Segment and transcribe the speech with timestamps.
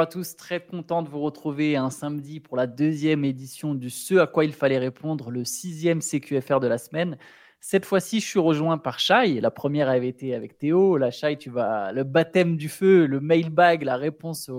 [0.00, 4.14] à tous, très content de vous retrouver un samedi pour la deuxième édition du Ce
[4.14, 7.18] à quoi il fallait répondre, le sixième CQFR de la semaine.
[7.60, 9.40] Cette fois-ci, je suis rejoint par Shai.
[9.40, 10.96] La première avait été avec Théo.
[10.96, 14.50] La Shai, tu vas le baptême du feu, le mailbag, la réponse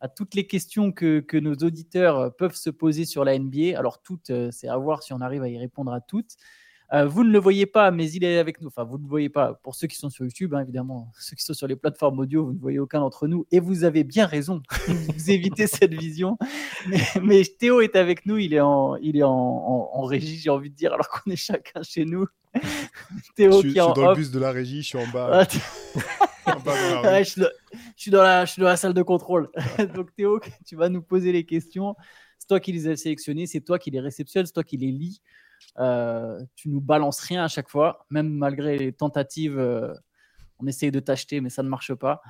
[0.00, 3.78] à toutes les questions que, que, nos auditeurs peuvent se poser sur la NBA.
[3.78, 6.36] Alors toutes, euh, c'est à voir si on arrive à y répondre à toutes.
[6.94, 8.68] Euh, vous ne le voyez pas, mais il est avec nous.
[8.68, 11.10] Enfin, vous ne le voyez pas pour ceux qui sont sur YouTube, hein, évidemment.
[11.18, 13.46] Ceux qui sont sur les plateformes audio, vous ne voyez aucun d'entre nous.
[13.50, 14.62] Et vous avez bien raison.
[14.88, 16.36] vous évitez cette vision.
[17.22, 18.36] Mais, Théo est avec nous.
[18.36, 21.82] Il est en, il est en, régie, j'ai envie de dire, alors qu'on est chacun
[21.82, 22.26] chez nous.
[23.36, 25.46] Théo je suis, qui est dans le bus de la régie, je suis en bas.
[27.22, 27.48] je,
[27.96, 29.48] suis dans la, je suis dans la salle de contrôle.
[29.94, 31.94] Donc Théo, tu vas nous poser les questions.
[32.38, 34.90] C'est toi qui les as sélectionnés, c'est toi qui les réceptionnes, c'est toi qui les
[34.90, 35.22] lis.
[35.78, 39.58] Euh, tu nous balances rien à chaque fois, même malgré les tentatives.
[39.58, 39.94] Euh,
[40.58, 42.22] on essaye de t'acheter, mais ça ne marche pas.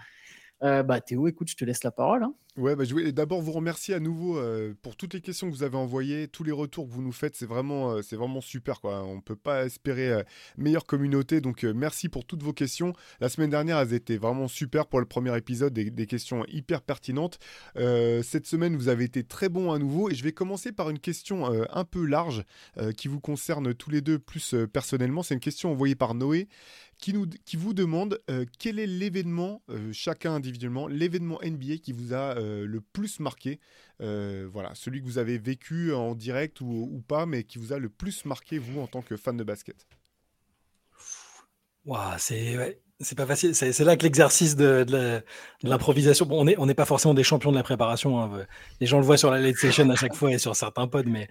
[0.63, 2.23] Euh, bah, Théo, écoute, je te laisse la parole.
[2.23, 2.35] Hein.
[2.57, 5.55] Ouais, bah, je voulais d'abord vous remercier à nouveau euh, pour toutes les questions que
[5.55, 7.35] vous avez envoyées, tous les retours que vous nous faites.
[7.35, 8.79] C'est vraiment, euh, super.
[8.85, 10.23] On ne peut pas espérer
[10.57, 11.41] meilleure communauté.
[11.41, 12.93] Donc, merci pour toutes vos questions.
[13.21, 16.83] La semaine dernière, elles étaient vraiment super pour le premier épisode, des, des questions hyper
[16.83, 17.39] pertinentes.
[17.77, 20.11] cette semaine, vous avez été très bons à nouveau.
[20.11, 22.45] Et je vais commencer par une question un peu large
[22.97, 25.23] qui vous concerne tous les deux plus personnellement.
[25.23, 26.49] C'est une question envoyée par Noé
[27.03, 32.36] qui, vous demande euh, quel est l'événement, euh, chacun individuellement, l'événement NBA qui vous a
[32.39, 33.58] euh, le plus marqué.
[33.98, 37.89] voilà, celui que vous avez vécu en direct ou, pas, mais qui vous a le
[37.89, 39.86] plus marqué, vous, en tant que fan de basket?
[41.84, 43.56] Wow, c'est c'est pas facile.
[43.56, 45.23] C'est là que l'exercice de,
[45.64, 46.25] l'improvisation.
[46.27, 48.20] Bon, on n'est pas forcément des champions de la préparation.
[48.20, 48.47] Hein.
[48.80, 51.03] Les gens le voient sur la late session à chaque fois et sur certains pods,
[51.06, 51.28] mais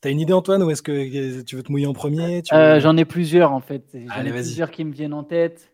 [0.00, 2.96] T'as une idée, Antoine, ou est-ce que tu veux te mouiller en premier euh, J'en
[2.96, 3.84] ai plusieurs, en fait.
[3.94, 5.72] J'en ai plusieurs qui me viennent en tête,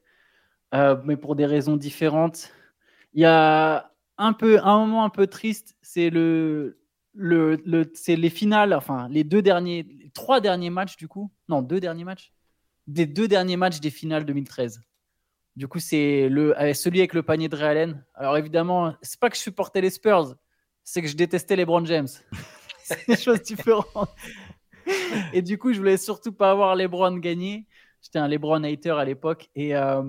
[0.75, 2.51] euh, mais pour des raisons différentes.
[3.15, 6.79] Il y a un, peu, un moment un peu triste, c'est le,
[7.15, 11.31] le, le c'est les finales, enfin, les deux derniers, les trois derniers matchs, du coup.
[11.49, 12.33] Non, deux derniers matchs.
[12.87, 14.81] Des deux derniers matchs des finales 2013.
[15.57, 19.31] Du coup, c'est le, euh, celui avec le panier de Real Alors, évidemment, c'est pas
[19.31, 20.37] que je supportais les Spurs,
[20.85, 22.09] c'est que je détestais les Brown James.
[22.87, 24.15] c'est des choses différentes.
[25.33, 27.67] Et du coup, je voulais surtout pas avoir LeBron gagner.
[28.03, 29.49] J'étais un LeBron hater à l'époque.
[29.55, 30.03] Et, euh,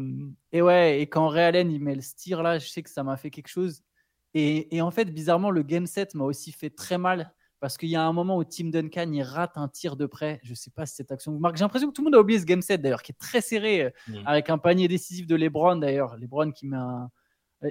[0.51, 3.03] et ouais, et quand Ray Allen il met le steer là, je sais que ça
[3.03, 3.81] m'a fait quelque chose.
[4.33, 7.89] Et, et, en fait, bizarrement, le game set m'a aussi fait très mal parce qu'il
[7.89, 10.39] y a un moment où Tim Duncan il rate un tir de près.
[10.43, 11.57] Je sais pas si cette action vous marque.
[11.57, 13.41] J'ai l'impression que tout le monde a oublié ce game set d'ailleurs, qui est très
[13.41, 14.27] serré, euh, mm.
[14.27, 16.17] avec un panier décisif de LeBron d'ailleurs.
[16.17, 17.09] LeBron qui met un,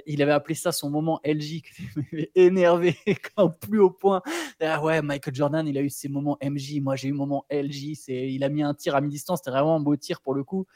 [0.07, 1.63] il avait appelé ça son moment LG,
[2.35, 2.97] énervé,
[3.37, 4.23] quand plus au point.
[4.61, 6.81] Ah ouais, Michael Jordan, il a eu ses moments MJ.
[6.81, 7.95] Moi, j'ai eu moment LG.
[7.95, 9.41] C'est, il a mis un tir à mi-distance.
[9.41, 10.67] C'était vraiment un beau tir pour le coup.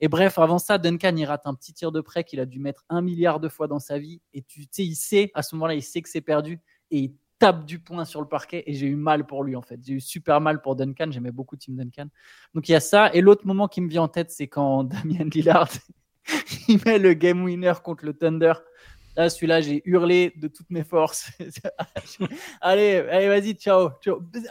[0.00, 2.58] Et bref, avant ça, Duncan, il rate un petit tir de près qu'il a dû
[2.58, 4.22] mettre un milliard de fois dans sa vie.
[4.32, 6.60] Et tu sais, il sait, à ce moment-là, il sait que c'est perdu.
[6.90, 8.62] Et il tape du poing sur le parquet.
[8.66, 9.80] Et j'ai eu mal pour lui, en fait.
[9.84, 11.10] J'ai eu super mal pour Duncan.
[11.10, 12.06] J'aimais beaucoup Tim Duncan.
[12.54, 13.12] Donc il y a ça.
[13.12, 15.68] Et l'autre moment qui me vient en tête, c'est quand Damien Lillard
[16.68, 18.54] il met le game winner contre le Thunder.
[19.16, 21.30] Là, celui-là, j'ai hurlé de toutes mes forces.
[22.60, 23.90] allez, allez, vas-y, ciao,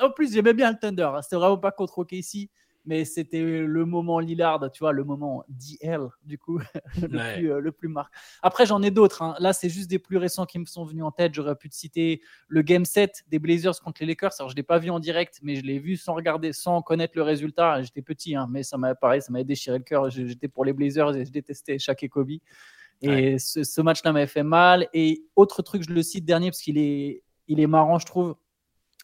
[0.01, 1.09] En plus, j'aimais bien le Thunder.
[1.21, 2.49] C'était vraiment pas contre OKC
[2.89, 6.57] mais c'était le moment Lillard, tu vois, le moment DL, du coup,
[6.99, 8.17] le, plus, euh, le, plus, marquant.
[8.41, 9.21] Après, j'en ai d'autres.
[9.21, 9.35] Hein.
[9.37, 11.35] Là, c'est juste des plus récents qui me sont venus en tête.
[11.35, 14.31] J'aurais pu te citer le Game 7 des Blazers contre les Lakers.
[14.39, 16.81] Alors, je ne l'ai pas vu en direct, mais je l'ai vu sans regarder, sans
[16.81, 17.79] connaître le résultat.
[17.83, 20.09] J'étais petit, hein, mais ça m'a pareil, ça m'avait déchiré le cœur.
[20.09, 22.31] J'étais pour les Blazers et je détestais Shaq et Kobe.
[23.03, 24.89] Et ce, ce match-là m'avait fait mal.
[24.95, 28.35] Et autre truc, je le cite dernier parce qu'il est, il est marrant, je trouve.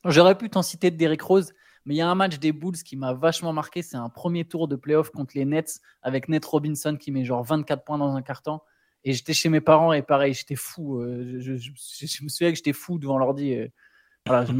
[0.05, 1.53] J'aurais pu t'en citer de Derrick Rose,
[1.85, 3.83] mais il y a un match des Bulls qui m'a vachement marqué.
[3.83, 7.43] C'est un premier tour de playoff contre les Nets avec Ned Robinson qui met genre
[7.43, 8.59] 24 points dans un carton.
[9.03, 10.99] Et j'étais chez mes parents et pareil, j'étais fou.
[10.99, 13.53] Euh, je, me souviens que j'étais fou devant l'ordi.
[13.53, 13.67] Euh,
[14.25, 14.53] voilà, je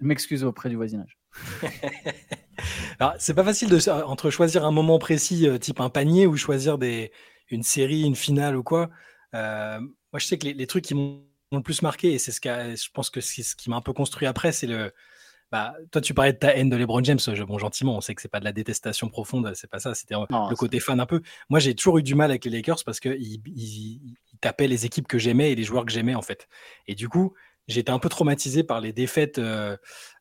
[0.00, 1.18] m'excuse auprès du voisinage.
[2.98, 6.36] Alors, c'est pas facile de, entre choisir un moment précis, euh, type un panier, ou
[6.38, 6.78] choisir
[7.50, 8.88] une série, une finale ou quoi.
[9.34, 11.22] moi, je sais que les, trucs qui m'ont
[11.52, 13.92] le plus marqué, et c'est ce je pense que c'est ce qui m'a un peu
[13.92, 14.92] construit après, c'est le,
[15.50, 17.18] bah, toi, tu parlais de ta haine de LeBron James.
[17.46, 19.94] Bon, gentiment, on sait que c'est pas de la détestation profonde, c'est pas ça.
[19.94, 21.22] C'était le côté fan un peu.
[21.48, 25.08] Moi, j'ai toujours eu du mal avec les Lakers parce qu'ils ils, tapaient les équipes
[25.08, 26.48] que j'aimais et les joueurs que j'aimais en fait.
[26.86, 27.34] Et du coup,
[27.66, 29.76] j'étais un peu traumatisé par les défaites, euh,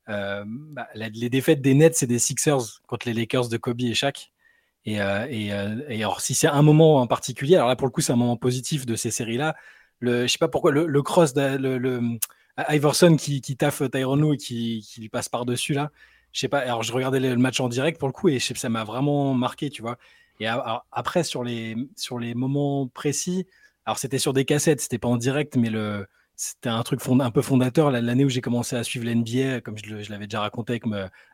[0.10, 3.94] euh, bah, les défaites des Nets et des Sixers contre les Lakers de Kobe et
[3.94, 4.32] Shaq.
[4.86, 5.52] Et, euh, et,
[6.04, 8.38] alors, si c'est un moment en particulier, alors là pour le coup, c'est un moment
[8.38, 9.56] positif de ces séries-là.
[10.00, 12.02] Le, je sais pas pourquoi le, cross, le, le
[12.70, 15.92] Iverson qui, qui taffe Tyron Lou et qui, lui passe par-dessus là.
[16.32, 18.70] Je sais pas, alors je regardais le match en direct pour le coup et ça
[18.70, 19.98] m'a vraiment marqué, tu vois.
[20.40, 23.46] Et après, sur les, sur les moments précis,
[23.86, 26.06] Alors c'était sur des cassettes, c'était pas en direct, mais le,
[26.40, 27.92] c'était un truc un peu fondateur.
[27.92, 30.80] L'année où j'ai commencé à suivre l'NBA, comme je, l'avais déjà raconté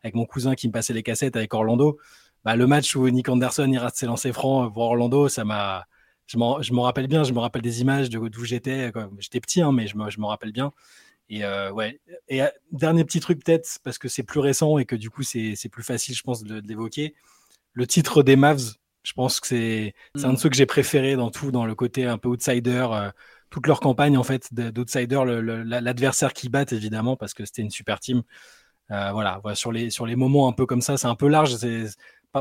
[0.03, 1.99] avec, mon cousin qui me passait les cassettes avec Orlando,
[2.43, 5.85] bah, le match où Nick Anderson il rate ses lancers francs pour Orlando, ça m'a.
[6.27, 8.91] Je m'en rappelle bien, je me rappelle des images de d'où j'étais.
[9.19, 10.73] J'étais petit, hein, mais je me, rappelle bien.
[11.29, 11.99] Et euh, ouais.
[12.27, 15.23] Et euh, dernier petit truc peut-être, parce que c'est plus récent et que du coup
[15.23, 17.15] c'est plus facile, je pense, de, l'évoquer.
[17.73, 20.37] Le titre des Mavs, je pense que c'est un de mm.
[20.37, 22.87] ceux que j'ai préféré dans tout, dans le côté un peu outsider.
[22.91, 23.11] Euh,
[23.51, 25.21] toute leur campagne en fait d'outsider,
[25.65, 28.23] l'adversaire qui bat évidemment parce que c'était une super team.
[28.89, 31.55] voilà, voilà, sur les sur les moments un peu comme ça, c'est un peu large.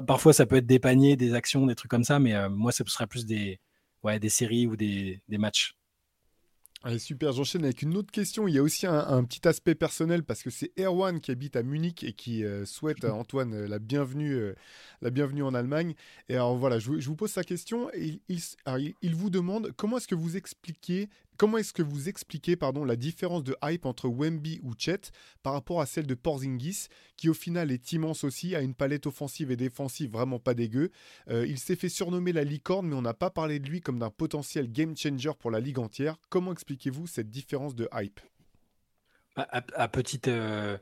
[0.06, 2.82] Parfois ça peut être des paniers, des actions, des trucs comme ça, mais moi ce
[2.86, 3.60] serait plus des
[4.02, 5.76] ouais des séries ou des, des matchs.
[6.86, 8.46] Allez, super, j'enchaîne avec une autre question.
[8.46, 11.62] Il y a aussi un, petit aspect personnel parce que c'est Erwan qui habite à
[11.62, 14.54] Munich et qui euh, souhaite à Antoine euh, la bienvenue, euh,
[15.00, 15.94] la bienvenue en Allemagne.
[16.28, 17.88] Et alors voilà, je, vous pose sa question.
[17.94, 18.38] Et il,
[19.00, 23.42] il, vous demande comment est-ce que vous expliquez Comment est-ce que vous expliquez la différence
[23.42, 25.10] de hype entre Wemby ou Chet
[25.42, 26.86] par rapport à celle de Porzingis,
[27.16, 30.90] qui au final est immense aussi, a une palette offensive et défensive vraiment pas dégueu.
[31.28, 33.98] Euh, il s'est fait surnommer la licorne, mais on n'a pas parlé de lui comme
[33.98, 36.16] d'un potentiel game changer pour la ligue entière.
[36.28, 38.20] Comment expliquez-vous cette différence de hype?
[39.36, 40.78] À, petite, euh,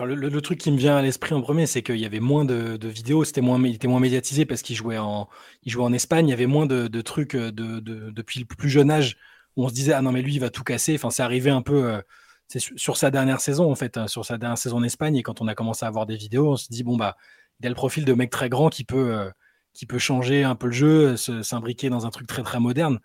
[0.00, 2.88] le, truc qui me vient à l'esprit en premier, c'est qu'il y avait moins de,
[2.88, 5.28] vidéos, c'était moins, il était moins médiatisé parce qu'il jouait en,
[5.64, 6.26] jouait en Espagne.
[6.26, 7.80] Il y avait moins de, trucs euh, de,
[8.10, 9.16] depuis le plus jeune âge
[9.56, 10.94] on se disait ah non mais lui il va tout casser.
[10.94, 12.02] Enfin c'est arrivé un peu euh,
[12.48, 15.22] c'est sur sa dernière saison en fait, hein, sur sa dernière saison en Espagne et
[15.22, 17.16] quand on a commencé à avoir des vidéos, on se dit bon bah
[17.60, 19.30] il a le profil de mec très grand qui peut euh,
[19.74, 23.00] qui peut changer un peu le jeu, s'imbriquer dans un truc très très moderne.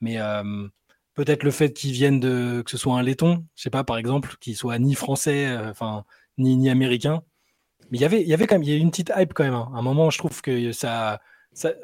[0.00, 0.68] Mais euh,
[1.14, 3.98] peut-être le fait qu'il vienne de que ce soit un laiton, je sais pas par
[3.98, 6.04] exemple, qu'il soit ni français, enfin
[6.38, 7.22] ni ni américain.
[7.90, 9.34] Mais il y avait il y avait quand même il y a une petite hype
[9.34, 9.54] quand même.
[9.54, 9.70] Hein.
[9.74, 11.20] À un moment je trouve que ça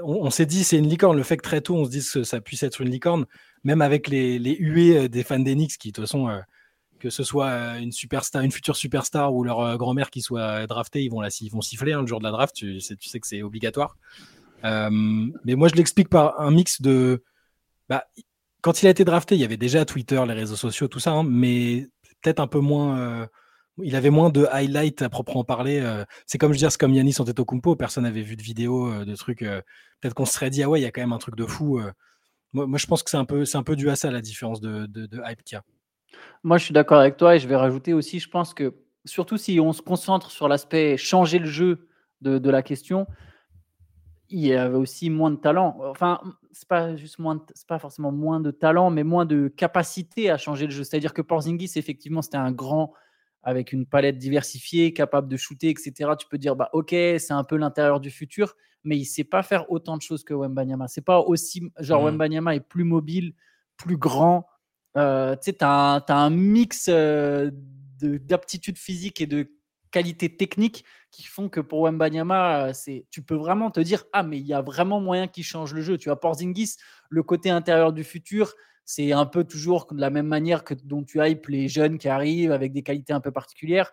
[0.00, 1.16] on, s'est dit c'est une licorne.
[1.16, 3.26] Le fait que très tôt on se dise que ça puisse être une licorne,
[3.64, 6.40] même avec les, les huées euh, des fans d'Enix qui de toute façon euh,
[7.00, 11.02] que ce soit euh, une superstar, une future superstar ou leur grand-mère qui soit draftée,
[11.02, 12.54] ils vont la, ils vont siffler hein, le jour de la draft.
[12.54, 13.96] Tu sais, que c'est obligatoire.
[14.62, 17.24] mais moi je l'explique par un mix de
[17.88, 18.04] bah,
[18.62, 21.10] quand il a été drafté, il y avait déjà Twitter, les réseaux sociaux, tout ça,
[21.10, 21.86] hein, mais
[22.22, 23.28] peut-être un peu moins
[23.82, 25.82] il avait moins de highlights à proprement parler.
[26.26, 29.16] C'est comme je veux dire, c'est comme Yanis Antetokounmpo, personne n'avait vu de vidéo, de
[29.16, 29.40] trucs.
[29.40, 31.44] Peut-être qu'on se serait dit ah ouais, il y a quand même un truc de
[31.44, 31.80] fou.
[32.54, 34.88] Moi, je pense que c'est un peu, un peu dû à ça la différence de,
[35.28, 35.64] hype qu'il y a.
[36.44, 38.74] Moi, je suis d'accord avec toi et je vais rajouter aussi, je pense que
[39.04, 41.88] surtout si on se concentre sur l'aspect changer le jeu
[42.20, 43.06] de, la question,
[44.30, 45.76] il y avait aussi moins de talent.
[45.80, 46.20] Enfin,
[46.52, 46.94] c'est pas
[47.66, 50.84] pas forcément moins de talent, mais moins de capacité à changer le jeu.
[50.84, 52.94] C'est-à-dire que Porzingis, effectivement, c'était un grand
[53.44, 55.92] avec une palette diversifiée, capable de shooter, etc.
[56.18, 59.24] Tu peux dire, bah, ok, c'est un peu l'intérieur du futur, mais il ne sait
[59.24, 60.88] pas faire autant de choses que Wembanyama.
[60.88, 61.70] C'est pas aussi.
[61.78, 62.06] Genre, mmh.
[62.06, 63.34] Wembanyama est plus mobile,
[63.76, 64.46] plus grand.
[64.96, 67.50] Euh, tu sais, tu as, un mix euh,
[68.00, 69.50] d'aptitude physique et de
[69.90, 72.72] qualité technique qui font que pour Wembanyama,
[73.10, 75.82] tu peux vraiment te dire, ah, mais il y a vraiment moyen qu'il change le
[75.82, 75.98] jeu.
[75.98, 76.76] Tu as Porzingis,
[77.10, 81.02] le côté intérieur du futur c'est un peu toujours de la même manière que dont
[81.02, 83.90] tu hype les jeunes qui arrivent avec des qualités un peu particulières.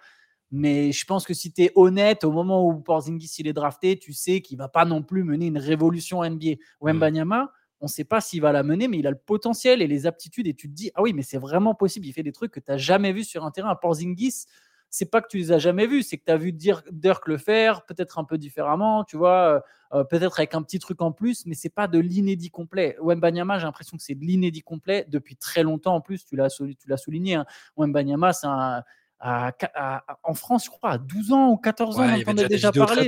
[0.52, 3.98] Mais je pense que si tu es honnête, au moment où Porzingis il est drafté,
[3.98, 6.56] tu sais qu'il va pas non plus mener une révolution NBA.
[6.82, 7.50] Wembanyama, mm.
[7.80, 10.06] on ne sait pas s'il va la mener, mais il a le potentiel et les
[10.06, 10.48] aptitudes.
[10.48, 12.06] Et tu te dis, ah oui, mais c'est vraiment possible.
[12.06, 13.74] Il fait des trucs que tu n'as jamais vu sur un terrain.
[13.76, 14.46] Porzingis,
[14.92, 17.38] c'est pas que tu les as jamais vus, c'est que tu as vu Dirk le
[17.38, 21.14] faire, peut-être un peu différemment, tu vois, euh, euh, peut-être avec un petit truc en
[21.14, 22.98] plus, mais c'est pas de l'inédit complet.
[23.02, 26.50] Wembanyama, j'ai l'impression que c'est de l'inédit complet depuis très longtemps en plus, tu l'as,
[26.50, 27.36] tu l'as souligné.
[27.36, 27.46] Hein.
[27.78, 28.84] Wembanyama, c'est un,
[29.22, 33.08] en France, je crois, à 12 ans ou 14 ans, on entendait déjà, parler.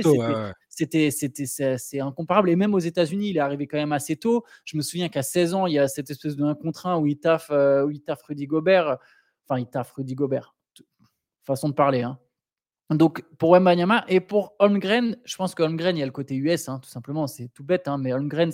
[0.70, 2.48] c'était, c'était, c'est, incomparable.
[2.48, 4.44] Et même aux États-Unis, il est arrivé quand même assez tôt.
[4.64, 6.96] Je me souviens qu'à 16 ans, il y a cette espèce de 1 contre 1
[6.96, 8.96] où il taffe, euh, où il taffe Rudy Gobert.
[9.46, 10.54] Enfin, il taffe Rudy Gobert
[11.46, 12.02] façon de parler.
[12.02, 12.18] Hein.
[12.90, 16.34] Donc pour Wembanyama et pour Holmgren, je pense que Holmgren, il y a le côté
[16.34, 18.50] US, hein, tout simplement, c'est tout bête, hein, mais Holmgren,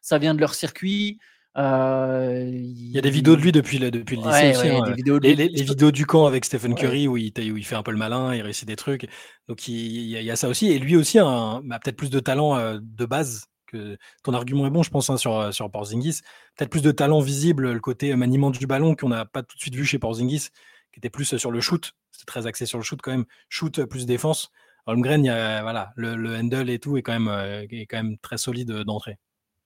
[0.00, 1.18] ça vient de leur circuit.
[1.58, 2.90] Euh, il...
[2.90, 6.04] y a des vidéos de lui depuis le, depuis le lycée vidéos les, vidéos du
[6.04, 8.68] camp avec Stephen Curry où, il, où il fait un peu le malin, il réussit
[8.68, 9.08] des trucs.
[9.48, 10.70] Donc il, y, a, ça aussi.
[10.70, 14.66] Et lui aussi a bah, peut-être plus de talent euh, de base que ton argument
[14.66, 16.20] est bon, je pense, sur, sur Porzingis.
[16.56, 19.60] Peut-être plus de talent visible, le côté maniement du ballon qu'on n'a pas tout de
[19.60, 20.50] suite vu chez Porzingis
[20.96, 21.92] qui était plus sur le shoot.
[22.10, 23.26] C'était très axé sur le shoot quand même.
[23.50, 24.50] Shoot plus défense.
[24.86, 28.02] Holmgren, il y a, voilà, le, handle et tout est quand même, euh, est quand
[28.02, 29.18] même très solide d'entrée.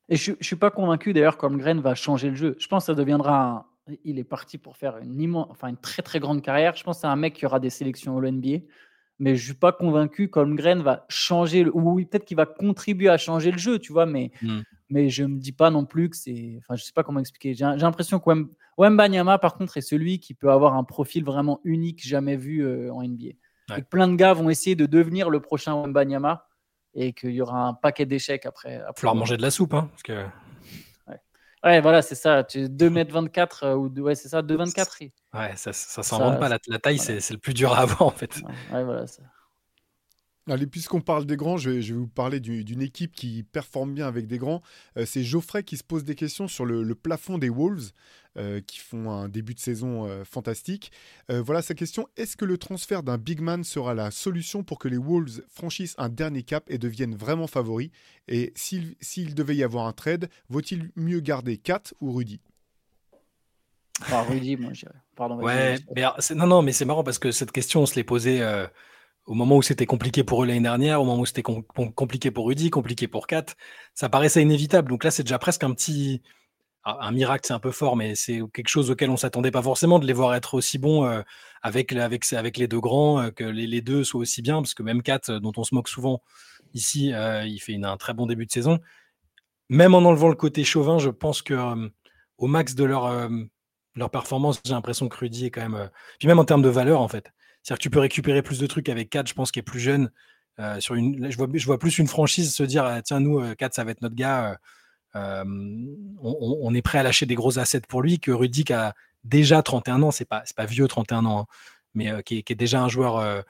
[0.09, 2.57] Et je ne suis pas convaincu d'ailleurs qu'Holmgren va changer le jeu.
[2.59, 3.69] Je pense que ça deviendra.
[4.03, 6.75] il est parti pour faire une, enfin, une très très grande carrière.
[6.75, 8.65] Je pense que c'est un mec qui aura des sélections au NBA.
[9.21, 11.77] Mais je ne suis pas convaincu qu'Holmgren va changer, le...
[11.77, 14.07] ou peut-être qu'il va contribuer à changer le jeu, tu vois.
[14.07, 14.61] Mais mmh.
[14.91, 16.57] Mais je me dis pas non plus que c'est.
[16.59, 17.55] Enfin, je sais pas comment expliquer.
[17.55, 18.31] J'ai l'impression que
[18.77, 22.93] Wembanyama, par contre, est celui qui peut avoir un profil vraiment unique, jamais vu euh,
[22.93, 23.35] en NBA.
[23.77, 26.49] Et plein de gars vont essayer de devenir le prochain Wembanyama
[26.95, 28.75] et qu'il y aura un paquet d'échecs après.
[28.75, 30.27] Il va falloir manger de la soupe, hein, parce que.
[31.63, 32.41] Ouais, voilà, c'est ça.
[32.43, 35.11] 2m24 euh, ou ouais, c'est ça, 2m24.
[35.35, 36.49] Ouais, ça, ça s'invente pas.
[36.49, 38.41] La, taille, c'est le plus dur à avoir en fait.
[38.73, 39.07] Ouais, voilà.
[39.07, 39.23] Ça.
[40.49, 44.27] Allez, puisqu'on parle des grands, je vais, vous parler d'une équipe qui performe bien avec
[44.27, 44.63] des grands.
[44.97, 47.91] Euh, c'est Geoffrey qui se pose des questions sur le, plafond des Wolves,
[48.39, 50.93] euh, qui font un début de saison euh, fantastique.
[51.29, 52.09] voilà sa question.
[52.17, 55.95] Est-ce que le transfert d'un big man sera la solution pour que les Wolves franchissent
[55.99, 57.91] un dernier cap et deviennent vraiment favoris?
[58.27, 62.41] Et s'il devait y avoir un trade, vaut-il mieux garder Kat ou Rudy?
[64.09, 64.99] Rudy, moi, je dirais.
[65.15, 65.37] Pardon.
[65.37, 66.03] Ouais, mais
[66.35, 68.43] non, non, mais c'est marrant parce que cette question, on se l'est posée
[69.27, 72.47] au moment où c'était compliqué pour eux l'année dernière, au moment où c'était compliqué pour
[72.49, 73.47] Rudy, compliqué pour Kat,
[73.95, 74.89] ça paraissait inévitable.
[74.91, 76.23] Donc là, c'est déjà presque un petit.
[76.85, 79.99] Un miracle, c'est un peu fort, mais c'est quelque chose auquel on s'attendait pas forcément
[79.99, 81.21] de les voir être aussi bons euh,
[81.61, 85.21] avec, les deux grands, euh, que les, deux soient aussi bien, parce que même Kat,
[85.29, 86.23] euh, dont on se moque souvent
[86.73, 87.13] ici,
[87.45, 88.79] il fait un très bon début de saison.
[89.69, 91.55] Même en enlevant le côté chauvin, je pense que
[92.39, 95.91] au max de leur performance, j'ai l'impression que Rudy est quand même.
[96.19, 97.31] puis même en termes de valeur, en fait.
[97.63, 99.81] C'est-à-dire que tu peux récupérer plus de trucs avec 4, je pense, qui est plus
[99.81, 100.11] jeune.
[100.59, 103.75] Euh, sur une, je, vois, plus une franchise se dire ah, tiens, nous, 4, euh,
[103.75, 104.59] ça va être notre gars.
[105.17, 105.45] Euh,
[106.23, 109.63] on, est prêt à lâcher des gros assets pour lui que Rudy qui a déjà
[109.63, 111.47] 31 ans, c'est pas, pas vieux 31 ans, hein,
[111.95, 113.45] mais qui est, déjà un joueur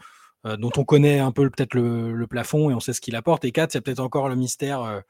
[0.44, 3.44] dont on connaît un peu peut-être le, plafond et on sait ce qu'il apporte.
[3.44, 5.02] Et 4, c'est peut-être encore le mystère.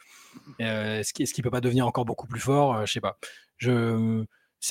[0.58, 3.16] est-ce qu'il ne peut pas devenir encore beaucoup plus fort Je sais pas.
[3.58, 4.24] Je,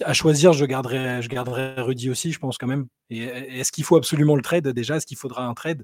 [0.03, 2.87] à choisir, je garderai, je garderai Rudy aussi, je pense quand même.
[3.09, 4.67] Et est-ce qu'il faut absolument le trade?
[4.69, 5.83] Déjà Est-ce qu'il faudra un trade?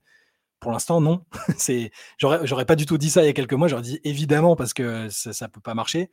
[0.60, 1.26] Pour l'instant, non.
[1.58, 3.68] c'est, j'aurais, j'aurais pas du tout dit ça il y a quelques mois.
[3.68, 6.12] J'aurais dit évidemment parce que ça, ne peut pas marcher.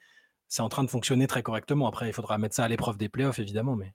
[0.49, 1.87] C'est en train de fonctionner très correctement.
[1.87, 3.77] Après, il faudra mettre ça à l'épreuve des playoffs, évidemment.
[3.77, 3.95] Mais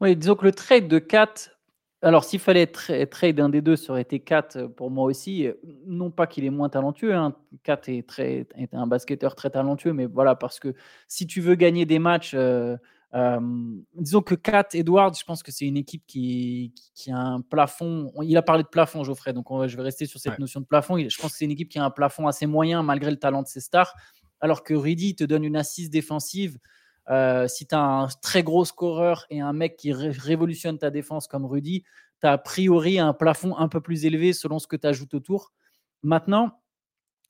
[0.00, 1.50] oui, disons que le trade de 4
[2.04, 5.48] alors, s'il fallait trade un des deux, ça aurait été 4 pour moi aussi.
[5.86, 7.14] Non pas qu'il est moins talentueux.
[7.14, 7.34] Hein.
[7.62, 10.74] Kat est, très, est un basketteur très talentueux, mais voilà, parce que
[11.08, 12.76] si tu veux gagner des matchs, euh,
[13.14, 13.40] euh,
[13.94, 18.12] disons que Kat Edwards, je pense que c'est une équipe qui, qui, a un plafond.
[18.22, 20.98] Il a parlé de plafond, Geoffrey, donc je vais rester sur cette notion de plafond.
[20.98, 23.40] Je pense que c'est une équipe qui a un plafond assez moyen malgré le talent
[23.40, 23.94] de ses stars,
[24.40, 26.58] alors que Rudy te donne une assise défensive
[27.10, 31.26] euh, si tu as un très gros scoreur et un mec qui révolutionne ta défense
[31.26, 31.84] comme Rudy,
[32.20, 35.14] tu as a priori un plafond un peu plus élevé selon ce que tu ajoutes
[35.14, 35.52] autour.
[36.02, 36.60] Maintenant,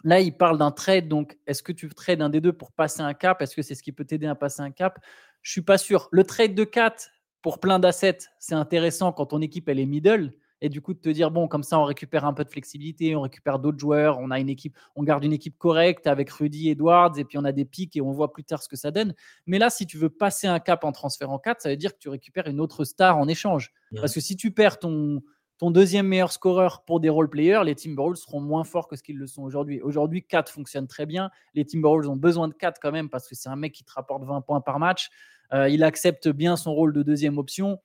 [0.04, 1.08] là, il parle d'un trade.
[1.08, 3.42] Donc, est-ce que tu trades un des deux pour passer un cap?
[3.42, 4.98] Est-ce que c'est ce qui peut t'aider à passer un cap?
[5.42, 6.08] Je suis pas sûr.
[6.12, 7.10] Le trade de 4
[7.42, 10.32] pour plein d'assets, c'est intéressant quand ton équipe elle est middle
[10.64, 13.14] et du coup de te dire bon comme ça on récupère un peu de flexibilité,
[13.14, 16.70] on récupère d'autres joueurs, on a une équipe, on garde une équipe correcte avec Rudy
[16.70, 18.90] Edwards et puis on a des pics et on voit plus tard ce que ça
[18.90, 19.14] donne.
[19.46, 21.92] Mais là si tu veux passer un cap en transfert en 4, ça veut dire
[21.92, 23.74] que tu récupères une autre star en échange.
[23.94, 25.22] Parce que si tu perds ton
[25.58, 29.04] ton deuxième meilleur scoreur pour des role players, les Timberwolves seront moins forts que ce
[29.04, 29.80] qu'ils le sont aujourd'hui.
[29.82, 31.30] Aujourd'hui, 4 fonctionne très bien.
[31.54, 33.92] Les Timberwolves ont besoin de 4 quand même parce que c'est un mec qui te
[33.92, 35.10] rapporte 20 points par match.
[35.52, 37.78] Euh, il accepte bien son rôle de deuxième option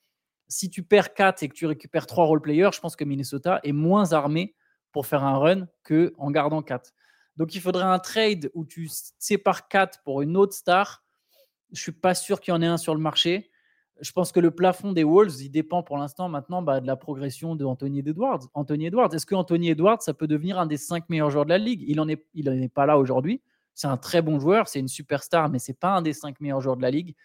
[0.50, 3.72] si tu perds 4 et que tu récupères 3 role-players, je pense que Minnesota est
[3.72, 4.56] moins armé
[4.92, 6.92] pour faire un run que en gardant 4.
[7.38, 8.90] Donc il faudrait un trade où tu
[9.20, 11.04] sépares 4 pour une autre star.
[11.72, 13.52] Je suis pas sûr qu'il y en ait un sur le marché.
[14.02, 16.96] Je pense que le plafond des Wolves, il dépend pour l'instant maintenant bah, de la
[16.96, 18.48] progression de Anthony Edwards.
[18.54, 21.50] Anthony Edwards, est-ce que Anthony Edwards, ça peut devenir un des 5 meilleurs joueurs de
[21.50, 21.84] la ligue?
[21.88, 23.42] Il n'en est pas là aujourd'hui.
[23.76, 26.62] C'est un très bon joueur, c'est une superstar, mais c'est pas un des 5 meilleurs
[26.62, 27.16] joueurs de la ligue.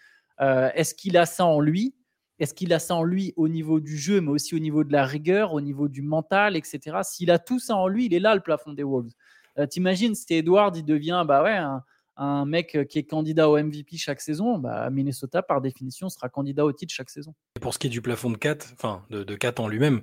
[0.40, 1.94] Euh, est-ce qu'il a ça en lui?
[2.38, 4.92] Est-ce qu'il a ça en lui au niveau du jeu, mais aussi au niveau de
[4.92, 6.98] la rigueur, au niveau du mental, etc.
[7.02, 9.12] S'il a tout ça en lui, il est là le plafond des Wolves.
[9.58, 11.60] Euh, T'imagines, si Edward, il devient bah ouais,
[12.16, 16.64] un, mec qui est candidat au MVP chaque saison, bah, Minnesota, par définition, sera candidat
[16.64, 17.34] au titre chaque saison.
[17.56, 20.02] Et pour ce qui est du plafond de 4, enfin de, de 4 en lui-même,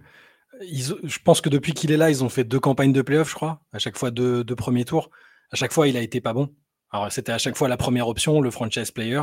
[0.62, 3.36] je pense que depuis qu'il est là, ils ont fait deux campagnes de playoffs, je
[3.36, 5.10] crois, à chaque fois deux, deux premiers tours.
[5.52, 6.50] À chaque fois, il a été pas bon.
[6.92, 9.22] Alors, c'était à chaque fois la première option, le franchise player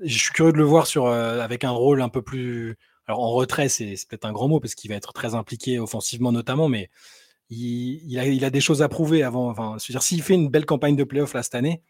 [0.00, 2.76] je suis curieux de le voir sur, euh, avec un rôle un peu plus.
[3.06, 6.32] Alors en retrait, c'est peut-être un grand mot parce qu'il va être très impliqué offensivement
[6.32, 6.90] notamment, mais
[7.50, 9.50] il, a, des choses à prouver avant.
[9.50, 11.82] Enfin, dire s'il fait une belle campagne de playoff là cette année,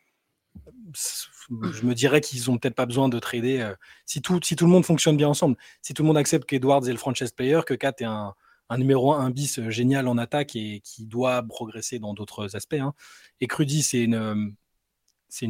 [0.95, 3.61] je me dirais qu'ils ont peut-être pas besoin de trader.
[3.61, 3.75] Euh,
[4.07, 6.99] si, tout, le monde fonctionne bien ensemble, si tout le monde accepte qu'Edwards est le
[6.99, 8.35] franchise player, que Kat est un,
[8.69, 12.95] un numéro 1 bis génial en attaque et qui doit progresser dans d'autres aspects, hein,
[13.41, 14.55] et Crudy, c'est une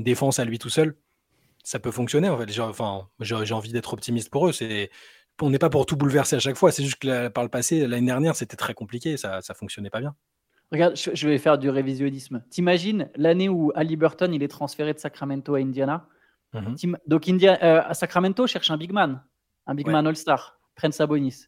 [0.02, 0.96] défense à lui tout seul
[1.62, 2.50] ça peut fonctionner en fait.
[2.50, 4.52] J'ai, enfin, j'ai, envie d'être optimiste pour eux.
[4.52, 4.90] C'est,
[5.40, 6.72] on n'est pas pour tout bouleverser à chaque fois.
[6.72, 9.16] C'est juste que par le passé, l'année dernière, c'était très compliqué.
[9.16, 10.14] Ça, ça fonctionnait pas bien.
[10.70, 12.42] Regarde, je, vais faire du révisionnisme.
[12.48, 16.08] T'imagines l'année où Ali Burton il est transféré de Sacramento à Indiana?
[16.54, 16.96] Mhm.
[17.06, 19.22] Donc India, à Sacramento cherche un big man,
[19.66, 21.46] un big man all-star, prennent Sabonis.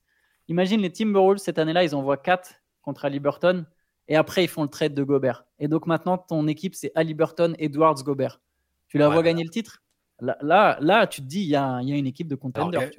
[0.49, 3.67] Imagine les Timberwolves cette année-là, ils envoient 4 contre Ali Burton
[4.09, 5.45] et après ils font le trade de Gobert.
[5.59, 8.41] Et donc maintenant ton équipe c'est Ali Burton, Edwards, Gobert.
[8.89, 9.84] Tu la vois gagner le titre?
[10.21, 12.91] Là, là, tu te dis il y, a, une équipe de contenders.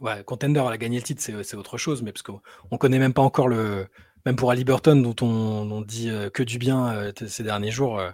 [0.00, 3.14] Ouais, contender, elle a gagné le titre, c'est autre chose, mais parce qu'on connaît même
[3.14, 3.86] pas encore le.
[4.26, 7.98] Même pour Ali Burton, dont on, dit euh, que du bien euh, ces derniers jours,
[7.98, 8.10] euh,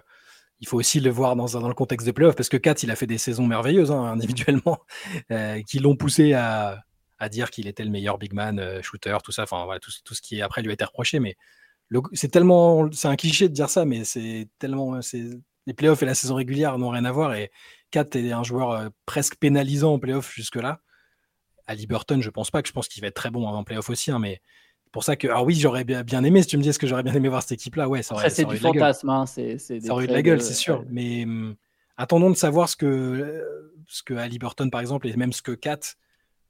[0.59, 2.91] il faut aussi le voir dans, dans le contexte de playoff, parce que Kat, il
[2.91, 4.79] a fait des saisons merveilleuses hein, individuellement,
[5.65, 6.83] qui l'ont poussé à,
[7.17, 10.13] à dire qu'il était le meilleur big man, shooter, tout ça, enfin voilà, tout, tout,
[10.13, 11.37] ce qui après lui a été reproché, mais
[12.13, 14.99] c'est tellement, c'est un cliché de dire ça, mais c'est tellement,
[15.65, 17.51] les playoffs et la saison régulière n'ont rien à voir, et
[17.91, 20.81] Kat est un joueur presque pénalisant en playoff jusque-là.
[21.67, 23.89] Ali Burton, je pense pas que je pense qu'il va être très bon en playoff
[23.89, 24.41] aussi, hein, mais
[24.91, 27.03] pour ça que, ah oui, j'aurais bien, aimé, si tu me dis est-ce que j'aurais
[27.03, 30.05] bien aimé voir cette équipe-là, ouais, ça aurait, c'est du fantasme, hein, c'est, ça aurait
[30.05, 31.55] eu de la gueule, c'est sûr, mais hum,
[31.97, 33.43] attendons de savoir ce que,
[33.87, 34.13] ce que
[34.69, 35.79] par exemple, et même ce que Kat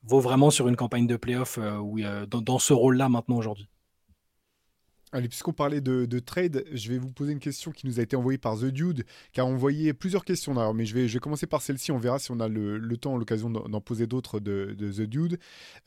[0.04, 3.70] vaut vraiment sur une campagne de playoff euh, dans, ce rôle-là maintenant aujourd'hui.
[5.14, 8.16] Allez, puisqu'on parlait de, trade, je vais vous poser une question qui nous a été
[8.16, 9.04] envoyée par The Dude,
[9.34, 12.18] qui a envoyé plusieurs questions mais je vais, je vais commencer par celle-ci, on verra
[12.18, 15.38] si on a le, le temps, l'occasion d'en poser d'autres de, The Dude.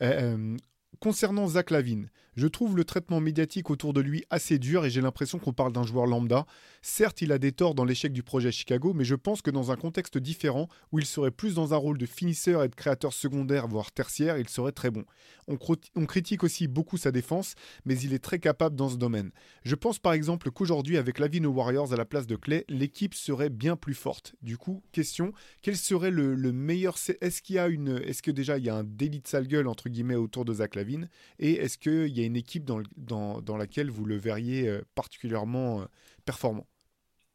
[0.03, 0.57] Euh, euh,
[0.99, 4.99] concernant Zach Lavine, je trouve le traitement médiatique autour de lui assez dur et j'ai
[4.99, 6.45] l'impression qu'on parle d'un joueur lambda.
[6.81, 9.71] Certes, il a des torts dans l'échec du projet Chicago, mais je pense que dans
[9.71, 13.13] un contexte différent, où il serait plus dans un rôle de finisseur et de créateur
[13.13, 15.05] secondaire, voire tertiaire, il serait très bon.
[15.47, 19.31] On, critique aussi beaucoup sa défense, mais il est très capable dans ce domaine.
[19.63, 23.13] Je pense par exemple qu'aujourd'hui, avec Lavine aux Warriors à la place de Clay, l'équipe
[23.13, 24.35] serait bien plus forte.
[24.41, 26.97] Du coup, question, quel serait le, meilleur...
[27.21, 27.97] Est-ce qu'il y a une...
[27.99, 30.53] Est-ce que déjà il y a un délit de sale gueule, entre guillemets, autour de
[30.55, 30.94] Zach Lavine?
[31.39, 35.85] Et est-ce qu'il y a une équipe dans, laquelle vous le verriez euh, particulièrement euh,
[36.25, 36.67] performant?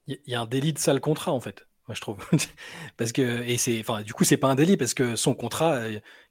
[0.07, 2.18] Il y, a un délit de sale contrat en fait, moi je trouve.
[2.96, 5.81] parce que, et enfin, du coup, c'est pas un délit parce que son contrat,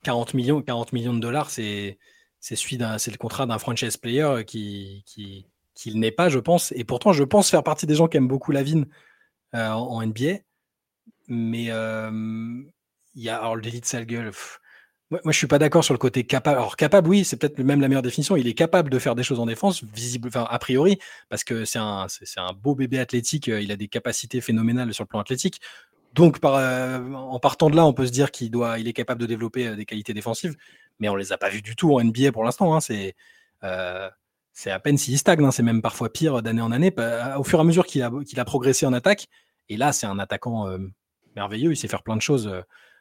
[0.03, 1.97] 40 euh, millions, 40 millions de dollars, c'est,
[2.39, 6.73] c'est, le contrat d'un franchise player qui, qui, qu'il n'est pas, je pense.
[6.73, 8.85] Et pourtant, je pense faire partie des gens qui aiment beaucoup la vigne
[9.53, 10.39] en, NBA.
[11.27, 14.31] Mais il y a alors le délit de sale gueule.
[15.11, 16.59] Moi, je suis pas d'accord sur le côté capable.
[16.59, 18.35] Alors, capable, oui, c'est peut-être même la meilleure définition.
[18.37, 21.79] Il est capable de faire des choses en défense, visible, a priori, parce que c'est
[21.79, 23.49] un, c'est un beau bébé athlétique.
[23.49, 25.61] Euh, il a des capacités phénoménales sur le plan athlétique.
[26.13, 29.19] Donc, euh, en partant de là, on peut se dire qu'il doit, il est capable
[29.19, 30.55] de développer euh, des qualités défensives,
[30.99, 32.75] mais on les a pas vues du tout en NBA pour l'instant.
[32.75, 32.79] Hein.
[32.79, 33.15] C'est,
[34.53, 35.43] c'est à peine s'il stagne.
[35.43, 35.49] Hein.
[35.49, 36.93] C'est même parfois pire d'année en année.
[37.35, 39.27] Au fur et à mesure qu'il a, qu'il a progressé en attaque,
[39.69, 40.67] et là, c'est un attaquant
[41.35, 41.71] merveilleux.
[41.71, 42.51] Il sait faire plein de choses.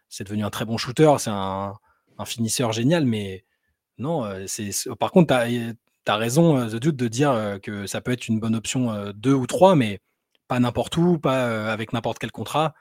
[0.08, 1.14] C'est devenu un très bon shooter.
[1.18, 1.74] C'est un
[2.18, 3.44] un finisseur génial, mais
[3.98, 7.86] non, euh, c'est par contre, tu as, raison, euh, The Dude, de dire euh, que
[7.86, 10.00] ça peut être une bonne option 2 ou 3, mais
[10.48, 12.74] pas n'importe où, pas avec n'importe quel contrat.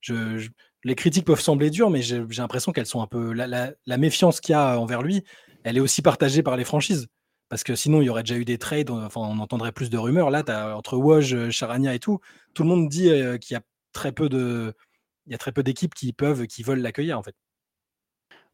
[0.00, 0.48] Je,
[0.84, 3.32] les critiques peuvent sembler dures, mais j'ai l'impression qu'elles sont un peu.
[3.32, 5.24] La, méfiance qu'il y a envers lui,
[5.64, 7.08] elle est aussi partagée par les franchises.
[7.48, 9.98] Parce que sinon, il y aurait déjà eu des trades, enfin, on entendrait plus de
[9.98, 10.30] rumeurs.
[10.30, 12.20] Là, as, entre Woj, Charania et tout,
[12.54, 13.08] tout le monde dit
[13.40, 14.28] qu'il y a très peu
[15.38, 17.34] très peu d'équipes qui peuvent, qui veulent l'accueillir en fait.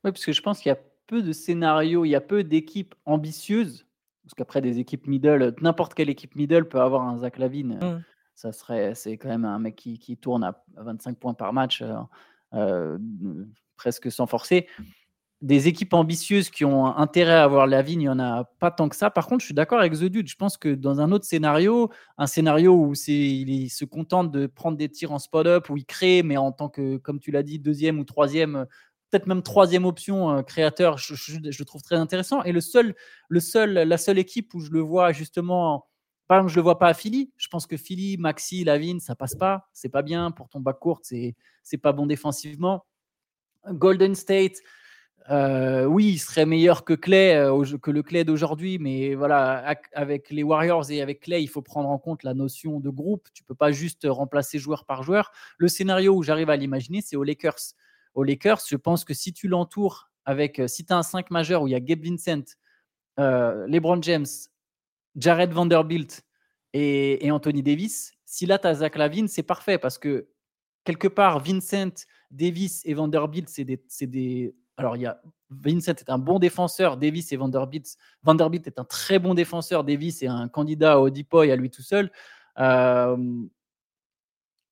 [0.05, 2.45] Oui, parce que je pense qu'il y a peu de scénarios, il y a peu
[2.45, 3.87] d'équipes ambitieuses.
[4.25, 7.79] Parce qu'après, des équipes middle, n'importe quelle équipe middle peut avoir un Zach Lavine.
[7.83, 8.03] Mmh.
[8.35, 11.83] Ça serait, c'est quand même un mec qui, qui tourne à 25 points par match,
[11.83, 11.95] euh,
[12.55, 12.99] euh,
[13.77, 14.67] presque sans forcer.
[15.43, 18.89] Des équipes ambitieuses qui ont intérêt à avoir Lavigne, il n'y en a pas tant
[18.89, 19.11] que ça.
[19.11, 20.29] Par contre, je suis d'accord avec The Dude.
[20.29, 24.47] Je pense que dans un autre scénario, un scénario où c'est, il, se contente de
[24.47, 27.43] prendre des tirs en spot-up, où il crée, mais en tant que, comme tu l'as
[27.43, 28.67] dit, deuxième ou troisième
[29.13, 32.43] peut-être même troisième option euh, créateur, je, trouve très intéressant.
[32.45, 32.95] Et le seul,
[33.29, 35.87] le seul, la seule équipe où je le vois justement,
[36.29, 37.31] par exemple, je le vois pas à Philly.
[37.37, 39.69] Je pense que Philly, Maxi, Lavine, ça passe pas.
[39.75, 42.87] C'est pas bien pour ton bac court, c'est c'est pas bon défensivement.
[43.69, 44.57] Golden State,
[45.31, 50.31] euh, oui, il serait meilleur que Clay, euh, que le Clay d'aujourd'hui, mais voilà, avec
[50.31, 53.29] les Warriors et avec Clay, il faut prendre en compte la notion de groupe.
[53.35, 55.31] Tu peux pas juste remplacer joueur par joueur.
[55.59, 57.75] Le scénario où j'arrive à l'imaginer, c'est aux Lakers
[58.15, 61.31] aux Lakers, je pense que si tu l'entoures avec, euh, si tu as un 5
[61.31, 62.57] majeur où il y a Gabe Vincent,
[63.19, 64.27] euh, LeBron James,
[65.17, 66.23] Jared Vanderbilt
[66.73, 70.29] et, Anthony Davis, si là tu as Zach Lavine, c'est parfait parce que
[70.85, 75.21] quelque part, Vincent, Davis et Vanderbilt, c'est des, Alors, il y a
[75.51, 77.97] Vincent est un bon défenseur, Davis et Vanderbilt.
[78.23, 81.83] Vanderbilt est un très bon défenseur, Davis est un candidat au Depoy à lui tout
[81.83, 82.11] seul.
[82.59, 83.17] Euh,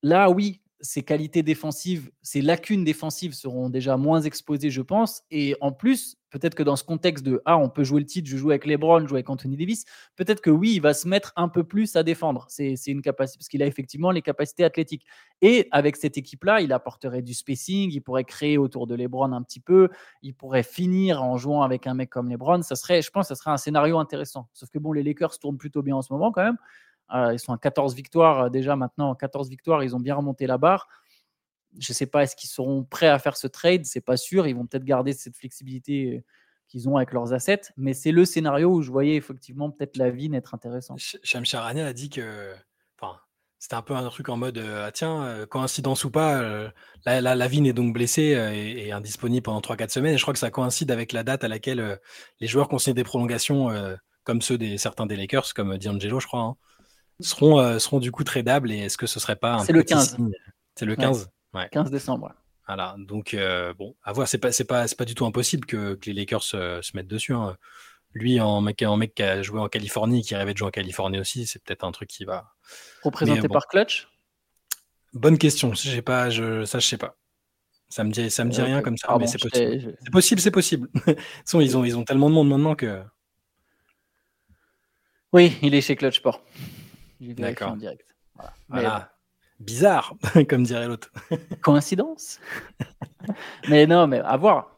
[0.01, 5.23] là, oui, ses qualités défensives, ses lacunes défensives seront déjà moins exposées, je pense.
[5.31, 8.29] Et en plus, peut-être que dans ce contexte de Ah, on peut jouer le titre,
[8.29, 11.07] je joue avec LeBron, je joue avec Anthony Davis, peut-être que oui, il va se
[11.07, 12.45] mettre un peu plus à défendre.
[12.49, 15.05] C'est une capacité, parce qu'il a effectivement les capacités athlétiques.
[15.41, 19.43] Et avec cette équipe-là, il apporterait du spacing, il pourrait créer autour de LeBron un
[19.43, 19.89] petit peu,
[20.21, 22.61] il pourrait finir en jouant avec un mec comme LeBron.
[22.63, 24.47] Ça serait, je pense ça serait un scénario intéressant.
[24.53, 26.57] Sauf que bon, les Lakers tournent plutôt bien en ce moment quand même.
[27.13, 29.13] Euh, ils sont à 14 victoires euh, déjà maintenant.
[29.15, 30.87] 14 victoires, ils ont bien remonté la barre.
[31.79, 33.85] Je ne sais pas, est-ce qu'ils seront prêts à faire ce trade?
[33.85, 34.47] C'est pas sûr.
[34.47, 36.23] Ils vont peut-être garder cette flexibilité euh,
[36.67, 37.61] qu'ils ont avec leurs assets.
[37.77, 40.99] Mais c'est le scénario où je voyais effectivement peut-être la vie n'être intéressante.
[40.99, 42.53] Sham Charania a dit que.
[42.99, 43.17] Enfin,
[43.59, 46.71] c'était un peu un truc en mode ah tiens, coïncidence ou pas,
[47.05, 50.13] la, la, est donc blessée et, indisponible pendant 3-4 semaines.
[50.15, 51.99] Et je crois que ça coïncide avec la date à laquelle
[52.39, 53.69] les joueurs signé des prolongations,
[54.23, 56.57] comme ceux des certains des Lakers, comme D'Angelo, je crois, hein,
[57.21, 59.83] seront, euh, seront du coup tradables et est-ce que ce serait pas un C'est le
[59.83, 60.17] 15.
[60.75, 61.69] C'est le 15 ouais.
[61.71, 62.33] 15 décembre.
[62.67, 65.95] Voilà, donc euh, bon, à voir, c'est pas, c'est pas, pas du tout impossible que,
[65.95, 67.33] que les Lakers se, mettent dessus.
[67.33, 67.57] Hein.
[68.13, 70.71] Lui, en mec, en mec qui a joué en Californie, qui rêvait de jouer en
[70.71, 72.53] Californie aussi, c'est peut-être un truc qui va.
[73.03, 74.07] Représenté par Clutch?
[75.13, 77.17] Bonne question, je pas, je, ça je sais pas.
[77.89, 79.97] Ça me dit, ça me dit rien comme ça, mais c'est possible.
[80.01, 80.89] C'est possible, c'est possible.
[81.55, 83.03] ils ont, ils ont tellement de monde maintenant que.
[85.33, 86.41] Oui, il est chez Clutch Sport.
[87.21, 87.75] D'accord.
[87.77, 88.15] direct.
[88.69, 89.13] Voilà.
[89.59, 90.15] Bizarre,
[90.49, 91.11] comme dirait l'autre.
[91.61, 92.39] Coïncidence?
[93.69, 94.70] Mais non, mais à voir.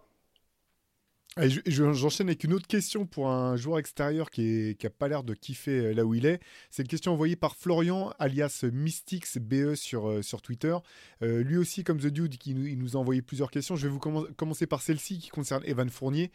[1.65, 5.79] J'enchaîne avec une autre question pour un joueur extérieur qui n'a pas l'air de kiffer
[5.79, 6.39] euh, là où il est.
[6.69, 10.75] C'est une question envoyée par Florian, alias Mystics BE sur, euh, sur Twitter.
[11.23, 13.75] Euh, lui aussi, comme The Dude, qui nous, il nous a envoyé plusieurs questions.
[13.75, 16.31] Je vais vous commencer par celle-ci qui concerne Evan Fournier.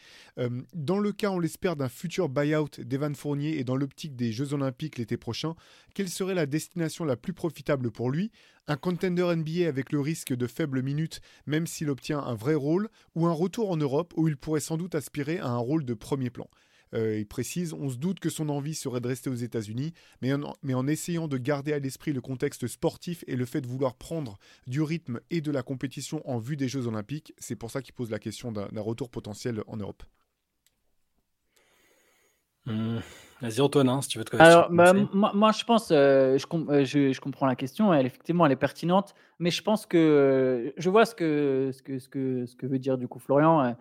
[0.75, 4.53] dans le cas, on l'espère, d'un futur buyout d'Evan Fournier et dans l'optique des Jeux
[4.53, 5.55] Olympiques l'été prochain,
[5.95, 8.31] quelle serait la destination la plus profitable pour lui?
[8.69, 12.89] Un contender NBA avec le risque de faibles minutes, même s'il obtient un vrai rôle,
[13.15, 15.95] ou un retour en Europe où il pourrait sans doute aspirer à un rôle de
[15.95, 16.49] premier plan.
[16.95, 20.31] Euh, il précise, on se doute que son envie serait de rester aux États-Unis, mais,
[20.63, 23.95] mais en, essayant de garder à l'esprit le contexte sportif et le fait de vouloir
[23.95, 27.83] prendre du rythme et de la compétition en vue des Jeux Olympiques, c'est pour ça
[27.83, 30.03] qu'il pose la question d'un retour potentiel en Europe.
[32.69, 32.99] Mmh.
[33.41, 37.13] Vas-y Antoine, hein, si tu veux te Alors, bah, moi, je pense, euh, euh, je,
[37.13, 40.91] je, comprends la question, elle, effectivement, elle est pertinente, mais je pense que euh, je
[40.91, 43.77] vois ce que, ce que, ce que, ce que veut dire du coup Florian.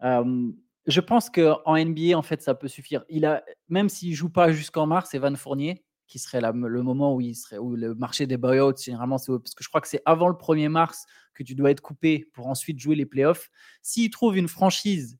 [0.00, 3.04] je pense qu'en NBA, en fait, ça peut suffire.
[3.10, 7.20] Il a, même s'il joue pas jusqu'en mars, Evan Fournier, qui serait le moment où,
[7.20, 10.02] il serait, où le marché des buyouts, généralement, c'est parce que je crois que c'est
[10.06, 13.50] avant le 1er mars que tu dois être coupé pour ensuite jouer les playoffs.
[13.82, 15.18] S'il trouve une franchise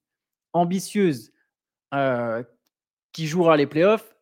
[0.55, 1.33] ambitieuse
[3.15, 4.15] qui jouera les playoffs,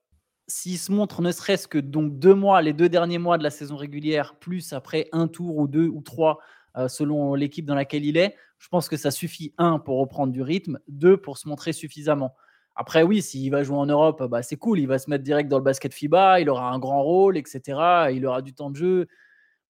[0.47, 3.51] s'il se montre ne serait-ce que donc deux mois, les deux derniers mois de la
[3.51, 6.39] saison régulière, plus après un tour ou deux ou trois,
[6.77, 10.33] euh, selon l'équipe dans laquelle il est, je pense que ça suffit, un, pour reprendre
[10.33, 12.37] du rythme, deux, pour se montrer suffisamment.
[12.75, 15.49] Après, oui, s'il va jouer en Europe, bah, c'est cool, il va se mettre direct
[15.49, 18.11] dans le basket FIBA, il aura un grand rôle, etc.
[18.13, 19.09] Il aura du temps de jeu.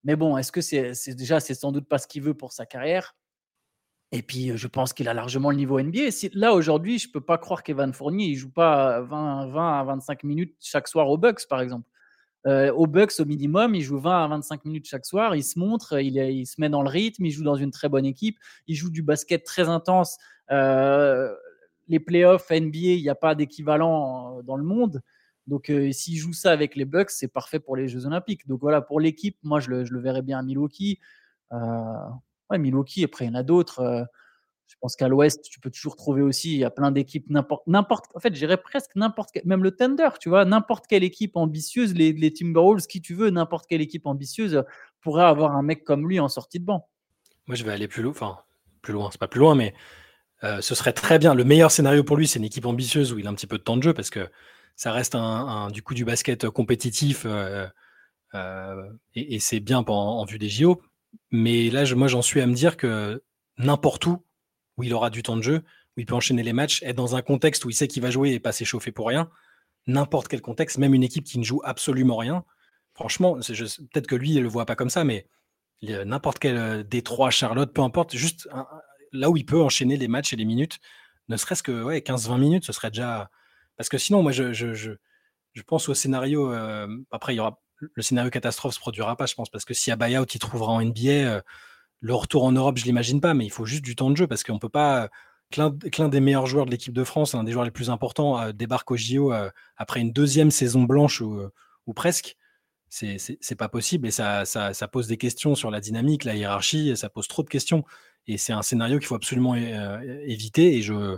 [0.03, 2.65] Mais bon, est-ce que c'est déjà, c'est sans doute pas ce qu'il veut pour sa
[2.65, 3.15] carrière
[4.15, 6.09] et puis, je pense qu'il a largement le niveau NBA.
[6.35, 9.83] là, aujourd'hui, je ne peux pas croire qu'Evan Fournier ne joue pas 20, 20, à
[9.85, 11.89] 25 minutes chaque soir aux Bucks, par exemple.
[12.45, 15.35] Euh, aux Bucks, au minimum, il joue 20 à 25 minutes chaque soir.
[15.35, 17.89] Il se montre, il, il, se met dans le rythme, il joue dans une très
[17.89, 20.19] bonne équipe, il joue du basket très intense.
[20.51, 21.33] Euh,
[21.87, 25.01] les playoffs NBA, il n'y a pas d'équivalent dans le monde.
[25.47, 28.47] Donc, euh, s'il joue ça avec les Bucks, c'est parfait pour les Jeux Olympiques.
[28.47, 30.99] Donc, voilà, pour l'équipe, moi, je le, je le, verrais bien à Milwaukee.
[32.53, 33.79] Ouais, Milwaukee, après, il y en a d'autres.
[33.79, 34.03] Euh,
[34.67, 38.05] je pense qu'à l'ouest, tu peux toujours trouver aussi, il y a plein d'équipes, n'importe,
[38.15, 42.33] en fait, j'irais presque n'importe même le Thunder, tu vois, n'importe quelle équipe ambitieuse, les,
[42.33, 44.63] Timberwolves, qui tu veux, n'importe quelle équipe ambitieuse
[45.01, 46.87] pourrait avoir un mec comme lui en sortie de banc.
[47.47, 48.37] Moi, je vais aller plus loin, enfin,
[48.81, 49.73] plus loin, c'est pas plus loin, mais
[50.43, 51.33] euh, ce serait très bien.
[51.33, 53.57] Le meilleur scénario pour lui, c'est une équipe ambitieuse où il a un petit peu
[53.57, 54.29] de temps de jeu parce que
[54.75, 57.25] ça reste un, du coup du basket compétitif
[58.35, 60.81] euh, et, c'est bien en, en, vue des JO.
[61.31, 63.23] Mais là, moi, j'en suis à me dire que
[63.57, 64.23] n'importe où
[64.77, 65.63] où il aura du temps de jeu,
[65.95, 68.09] où il peut enchaîner les matchs, être dans un contexte où il sait qu'il va
[68.09, 69.29] jouer et pas s'échauffer pour rien,
[69.87, 72.43] n'importe quel contexte, même une équipe qui ne joue absolument rien,
[72.95, 75.27] franchement, peut-être que lui, il le voit pas comme ça, mais
[75.81, 78.47] n'importe quel euh, Détroit, Charlotte, peu importe, juste
[79.11, 80.79] là où il peut enchaîner les matchs et les minutes,
[81.29, 83.29] ne serait-ce que ouais, 15-20 minutes, ce serait déjà.
[83.77, 84.95] Parce que sinon, moi, je,
[85.65, 86.51] pense au scénario.
[86.51, 87.61] Euh, après, il y aura
[87.93, 90.73] le scénario catastrophe se produira pas, je pense, parce que si à buyout il trouvera
[90.73, 91.41] en NBA, euh,
[91.99, 94.27] le retour en Europe, je l'imagine pas, mais il faut juste du temps de jeu
[94.27, 95.09] parce qu'on peut pas.
[95.51, 98.51] Qu'un des meilleurs joueurs de l'équipe de France, un des joueurs les plus importants, euh,
[98.53, 101.51] débarque au JO euh, après une deuxième saison blanche ou,
[101.95, 102.37] presque.
[102.89, 107.09] c'est pas possible et ça, ça, pose des questions sur la dynamique, la hiérarchie, ça
[107.09, 107.83] pose trop de questions.
[108.25, 110.75] Et c'est un scénario qu'il faut absolument éviter.
[110.75, 111.17] Et je,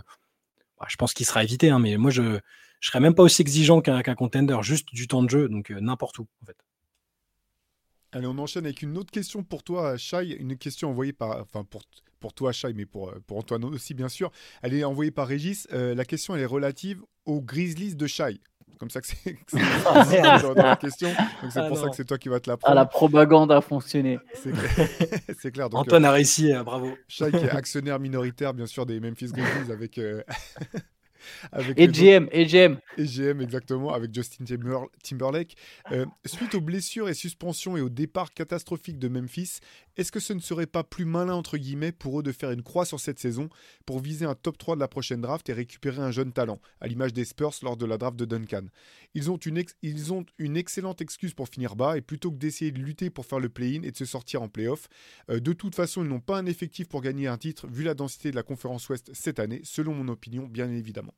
[0.78, 2.40] bah, je pense qu'il sera évité, hein, mais moi, je
[2.80, 6.18] ne serais même pas aussi exigeant qu'un contender, juste du temps de jeu, donc n'importe
[6.18, 6.56] où, en fait.
[8.12, 10.36] Allez, on enchaîne avec une autre question pour toi, Shai.
[10.38, 11.40] Une question envoyée par.
[11.40, 11.82] Enfin, pour,
[12.20, 14.30] pour toi, Shai, mais pour, pour Antoine aussi, bien sûr.
[14.62, 15.68] Elle est envoyée par Régis.
[15.70, 18.40] la question, elle est relative aux Grizzlies de Shai
[18.78, 19.38] comme ça que c'est
[19.86, 21.08] ah, dans la question.
[21.42, 22.72] Donc c'est ah, pour ça que c'est toi qui vas te la prendre.
[22.72, 24.18] Ah, la propagande a fonctionné.
[25.38, 25.68] C'est clair.
[25.72, 26.90] Antoine a réussi, euh, bravo.
[27.08, 30.00] Chaque actionnaire minoritaire, bien sûr, des Memphis Grizzlies avec,
[31.54, 32.78] euh, et GM, et GM.
[32.98, 34.44] Et GM, exactement, avec Justin
[35.02, 35.56] Timberlake.
[35.92, 39.60] Euh, suite aux blessures et suspensions et au départ catastrophique de Memphis,
[39.96, 42.62] est-ce que ce ne serait pas plus malin, entre guillemets, pour eux de faire une
[42.62, 43.48] croix sur cette saison
[43.86, 46.86] pour viser un top 3 de la prochaine draft et récupérer un jeune talent, à
[46.86, 48.66] l'image des Spurs lors de la draft de Duncan?
[49.14, 52.70] Ils ont, une ils ont une excellente excuse pour finir bas et plutôt que d'essayer
[52.70, 54.88] de lutter pour faire le play-in et de se sortir en play-off,
[55.30, 57.94] euh, de toute façon, ils n'ont pas un effectif pour gagner un titre vu la
[57.94, 61.14] densité de la conférence Ouest cette année, selon mon opinion, bien évidemment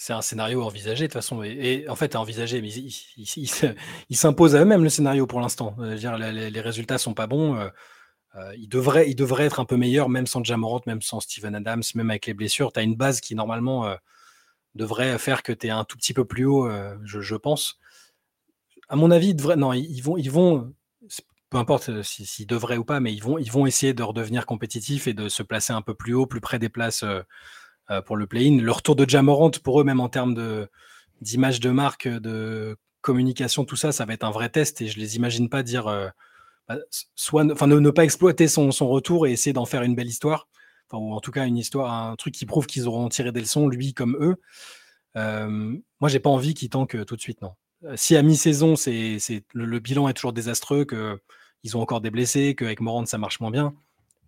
[0.00, 1.42] c'est un scénario envisagé de toute façon.
[1.42, 5.76] Et, en fait, envisagé, mais il, s'impose à eux-mêmes le scénario pour l'instant.
[5.80, 7.56] Euh, les, les, résultats sont pas bons.
[7.56, 7.68] Euh,
[8.36, 11.56] euh, il, devrait, il devrait être un peu meilleur, même sans Jamorant, même sans Steven
[11.56, 12.72] Adams, même avec les blessures.
[12.72, 13.92] Tu as une base qui, normalement,
[14.76, 16.70] devrait faire que tu es un tout petit peu plus haut,
[17.02, 17.80] je, pense.
[18.88, 20.72] À mon avis, ils vont, ils vont
[21.50, 25.06] peu importe s'ils devraient ou pas, mais ils vont, ils vont essayer de redevenir compétitifs
[25.06, 27.22] et de se placer un peu plus haut, plus près des places euh,
[28.04, 28.58] pour le play-in.
[28.60, 30.68] Le retour de Jamorant, pour eux, même en termes
[31.20, 34.98] d'image de, marque, de communication, tout ça, ça va être un vrai test et je
[34.98, 36.08] les imagine pas dire euh,
[36.68, 36.76] bah,
[37.14, 40.48] soit enfin ne, pas exploiter son, retour et essayer d'en faire une belle histoire,
[40.90, 43.40] enfin, ou en tout cas une histoire, un truc qui prouve qu'ils auront tiré des
[43.40, 44.36] leçons, lui comme eux.
[45.16, 47.52] Euh, moi, j'ai pas envie qu'ils tankent tout de suite, non.
[47.94, 49.18] Si à mi-saison, c'est,
[49.54, 53.52] le, bilan est toujours désastreux, qu'ils ont encore des blessés, qu'avec Morand ça marche moins
[53.52, 53.72] bien,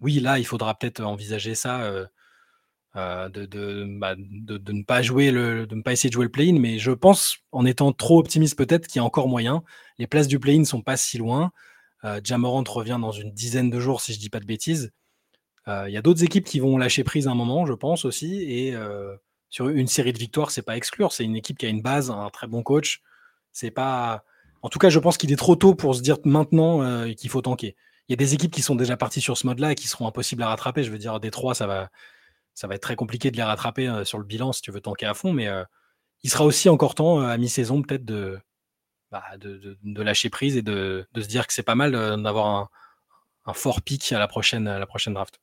[0.01, 1.83] oui, là, il faudra peut-être envisager ça.
[1.83, 2.07] Euh,
[2.95, 6.79] bah, de, ne pas jouer le, de ne pas essayer de jouer le play-in, mais
[6.79, 9.63] je pense, en étant trop optimiste peut-être, qu'il y a encore moyen.
[9.99, 11.53] Les places du play-in sont pas si loin.
[12.05, 14.93] Euh, Jamorant revient dans une dizaine de jours, si je dis pas de bêtises.
[15.69, 18.43] Euh, il y a d'autres équipes qui vont lâcher prise un moment, je pense aussi,
[18.43, 18.75] et
[19.51, 21.13] sur une série de victoires, c'est pas exclure.
[21.13, 23.03] C'est une équipe qui a une base, un très bon coach.
[23.53, 24.25] C'est pas.
[24.63, 27.43] En tout cas, je pense qu'il est trop tôt pour se dire maintenant qu'il faut
[27.43, 27.77] tanker.
[28.09, 30.07] Il y a des équipes qui sont déjà parties sur ce mode-là et qui seront
[30.09, 30.83] impossibles à rattraper.
[30.83, 31.91] Je veux dire, des trois, ça va,
[32.61, 35.07] ça va être très compliqué de les rattraper sur le bilan si tu veux tanker
[35.07, 35.49] à fond, mais
[36.23, 38.39] il sera aussi encore temps à mi-saison peut-être de,
[39.11, 41.93] bah, de, lâcher prise et de, se dire que c'est pas mal
[42.23, 42.71] d'avoir
[43.47, 45.41] un, fort pic à la prochaine, à la prochaine draft.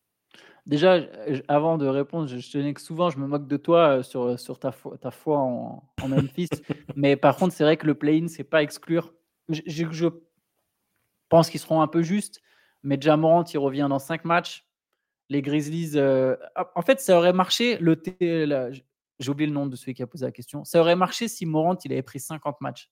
[0.67, 0.99] Déjà,
[1.47, 4.71] avant de répondre, je, tenais que souvent je me moque de toi sur, sur ta,
[4.71, 6.49] foi, ta foi en, Memphis,
[6.95, 9.12] mais par contre, c'est vrai que le play-in, c'est pas exclure.
[9.49, 10.08] Je, je
[11.30, 12.41] pense qu'ils seront un peu justes,
[12.84, 14.66] mais Jamorant, il revient dans 5 matchs
[15.30, 15.92] les Grizzlies.
[15.96, 16.36] Euh,
[16.76, 17.78] en fait, ça aurait marché.
[17.80, 17.96] Le
[19.20, 20.63] j'ai oublié le nom de celui qui a posé la question.
[20.63, 22.92] Ça aurait marché si Morant il avait pris 50 matchs.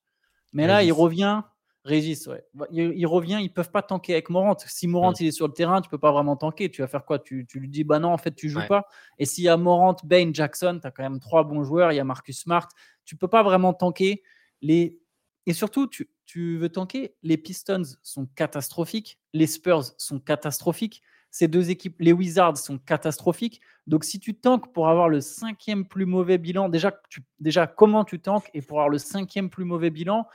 [0.53, 1.43] Mais là, il revient.
[1.83, 2.43] Régis, ouais.
[2.71, 4.57] Il, revient, ils peuvent pas tanker avec Morant.
[4.57, 6.71] Si Morant il est sur le terrain, tu peux pas vraiment tanker.
[6.71, 7.19] Tu vas faire quoi?
[7.19, 8.87] Tu, lui dis, bah non, en fait, tu joues pas.
[9.19, 11.91] Et s'il y a Morant, Bain, Jackson, tu as quand même trois bons joueurs.
[11.91, 12.67] Il y a Marcus Smart.
[13.05, 14.23] Tu peux pas vraiment tanker.
[14.63, 14.99] Les...
[15.45, 17.15] Et surtout, tu, tu veux tanker?
[17.21, 19.19] Les Pistons sont catastrophiques.
[19.33, 21.03] Les Spurs sont catastrophiques
[21.35, 23.59] ces deux équipes, les Wizards sont catastrophiques.
[23.87, 26.97] Donc, si tu tankes pour avoir le cinquième plus mauvais bilan, déjà,
[27.41, 30.29] déjà comment tu tankes et pour avoir le cinquième plus mauvais bilan,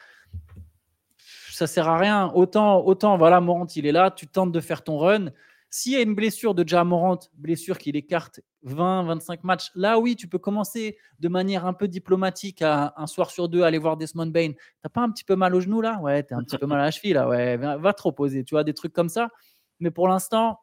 [1.53, 2.31] ça sert à rien.
[2.35, 5.31] Autant, autant voilà, Morant, il est là, tu tentes de faire ton run.
[5.71, 9.99] S'il y a une blessure de Ja Morant, blessure qui l'écarte 20, 25 matchs, là
[9.99, 13.79] oui, tu peux commencer de manière un peu diplomatique à un soir sur deux aller
[13.79, 14.53] voir Desmond Bain.
[14.83, 15.99] T'as pas un petit peu mal au genou là?
[16.03, 17.27] Ouais, t'es un petit peu mal à la cheville là.
[17.27, 18.45] Ouais, va te reposer.
[18.45, 19.31] Tu vois, des trucs comme ça.
[19.79, 20.61] Mais pour l'instant,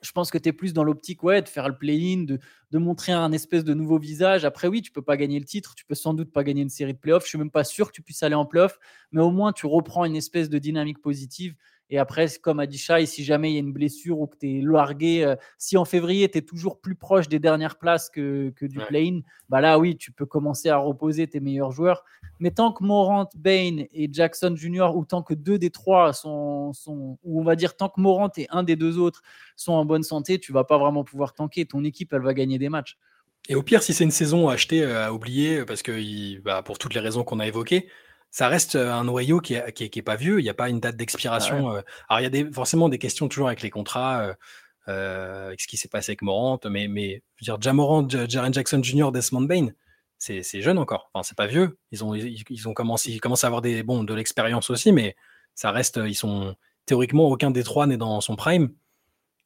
[0.00, 3.12] je pense que tu es plus dans l'optique ouais, de faire le play-in, de, montrer
[3.12, 4.44] un espèce de nouveau visage.
[4.44, 6.68] Après, oui, tu peux pas gagner le titre, tu peux sans doute pas gagner une
[6.68, 7.24] série de playoffs.
[7.24, 8.78] Je suis même pas sûr que tu puisses aller en playoffs,
[9.12, 11.54] mais au moins tu reprends une espèce de dynamique positive
[11.90, 14.36] et après, comme a dit Shai, si jamais il y a une blessure ou que
[14.36, 18.10] tu es largué, euh, si en février tu es toujours plus proche des dernières places
[18.10, 22.04] que, que du play-in, bah là oui, tu peux commencer à reposer tes meilleurs joueurs.
[22.40, 26.72] Mais tant que Morant, Bain et Jackson Jr., ou tant que deux des trois sont,
[26.74, 29.22] sont, ou on va dire tant que Morant et un des deux autres
[29.56, 31.64] sont en bonne santé, tu vas pas vraiment pouvoir tanker.
[31.66, 32.98] Ton équipe, elle va gagner des matchs.
[33.48, 36.62] Et au pire, si c'est une saison à acheter, euh, à oublier, parce que bah,
[36.62, 37.88] pour toutes les raisons qu'on a évoquées,
[38.30, 40.40] ça reste un noyau qui est, qui pas vieux.
[40.40, 41.70] Il n'y a pas une date d'expiration.
[42.08, 44.34] Alors, il y a des, forcément des questions toujours avec les contrats,
[44.86, 48.82] avec ce qui s'est passé avec Morant, mais, mais je veux dire, Jamorant, Jaren Jackson
[48.82, 49.68] Jr., Desmond Bain,
[50.18, 51.10] c'est jeune encore.
[51.12, 51.78] Enfin, c'est pas vieux.
[51.92, 55.16] Ils ont, ils, ont commencé, ils commencent à avoir des, bon, de l'expérience aussi, mais
[55.54, 56.54] ça reste, ils sont
[56.86, 58.72] théoriquement aucun des trois n'est dans son prime.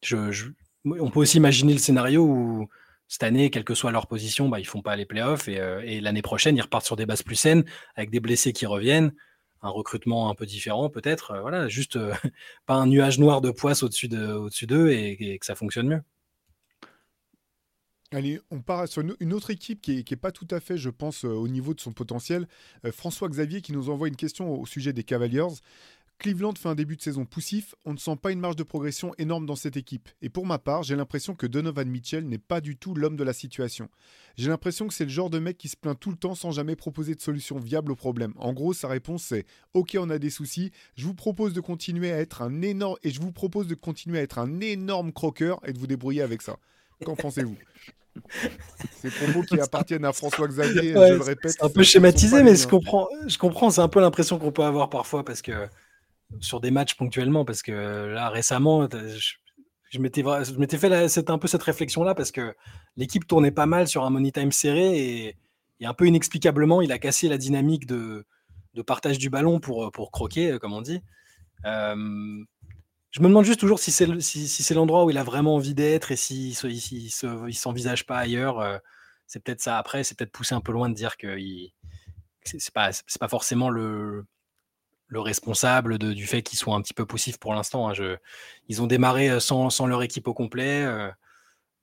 [0.02, 0.50] Je,
[0.84, 2.68] on peut aussi imaginer le scénario où
[3.12, 5.83] cette année, quelle que soit leur position, bah, ils font pas les playoffs et, euh,
[5.85, 7.62] et l'année prochaine, ils repartent sur des bases plus saines
[7.94, 9.12] avec des blessés qui reviennent,
[9.61, 11.33] un recrutement un peu différent peut-être.
[11.33, 12.14] Euh, voilà, juste euh,
[12.66, 16.01] pas un nuage noir de poisse au-dessus d'eux et, que ça fonctionne mieux.
[18.12, 20.88] Allez, on part sur une autre équipe qui n'est est pas tout à fait, je
[20.88, 22.46] pense, au niveau de son potentiel.
[22.92, 25.48] François Xavier qui nous envoie une question au sujet des Cavaliers.
[26.22, 29.12] Cleveland fait un début de saison poussif, on ne sent pas une marge de progression
[29.18, 30.08] énorme dans cette équipe.
[30.22, 33.24] Et pour ma part, j'ai l'impression que Donovan Mitchell n'est pas du tout l'homme de
[33.24, 33.88] la situation.
[34.37, 36.52] J'ai l'impression que c'est le genre de mec qui se plaint tout le temps sans
[36.52, 38.35] jamais proposer de solution viable au problème.
[38.37, 42.12] En gros, sa réponse c'est OK, on a des soucis, je vous propose de continuer
[42.12, 45.58] à être un énorme et je vous propose de continuer à être un énorme croqueur
[45.66, 46.56] et de vous débrouiller avec ça.
[47.04, 47.56] Qu'en pensez-vous?
[49.00, 51.50] Ces propos qui appartiennent à François Xavier, je le répète.
[51.50, 54.62] C'est un peu schématisé, mais je comprends, je comprends, c'est un peu l'impression qu'on peut
[54.62, 55.68] avoir parfois parce que
[56.40, 62.04] sur des matchs ponctuellement parce que là récemment je, m'étais fait un peu cette réflexion
[62.04, 62.54] là parce que
[62.96, 65.36] l'équipe tournait pas mal sur un money time serré et,
[65.84, 68.24] un peu inexplicablement il a cassé la dynamique de,
[68.86, 71.02] partage du ballon pour, pour croquer comme on dit.
[71.64, 72.44] Euh,
[73.12, 76.12] je me demande juste toujours si c'est si, l'endroit où il a vraiment envie d'être
[76.12, 77.12] et s'il si,
[77.48, 78.78] il s'envisage pas ailleurs euh,
[79.26, 79.78] c'est peut-être ça.
[79.78, 81.36] Après c'est peut-être poussé un peu loin de dire que
[82.44, 84.24] c'est pas c'est pas forcément le
[85.12, 87.90] le responsable du fait qu'ils soient un petit peu poussifs pour l'instant.
[87.90, 88.16] Hein.
[88.68, 90.85] ils ont démarré euh, sans, leur équipe au complet.
[90.85, 91.11] Euh.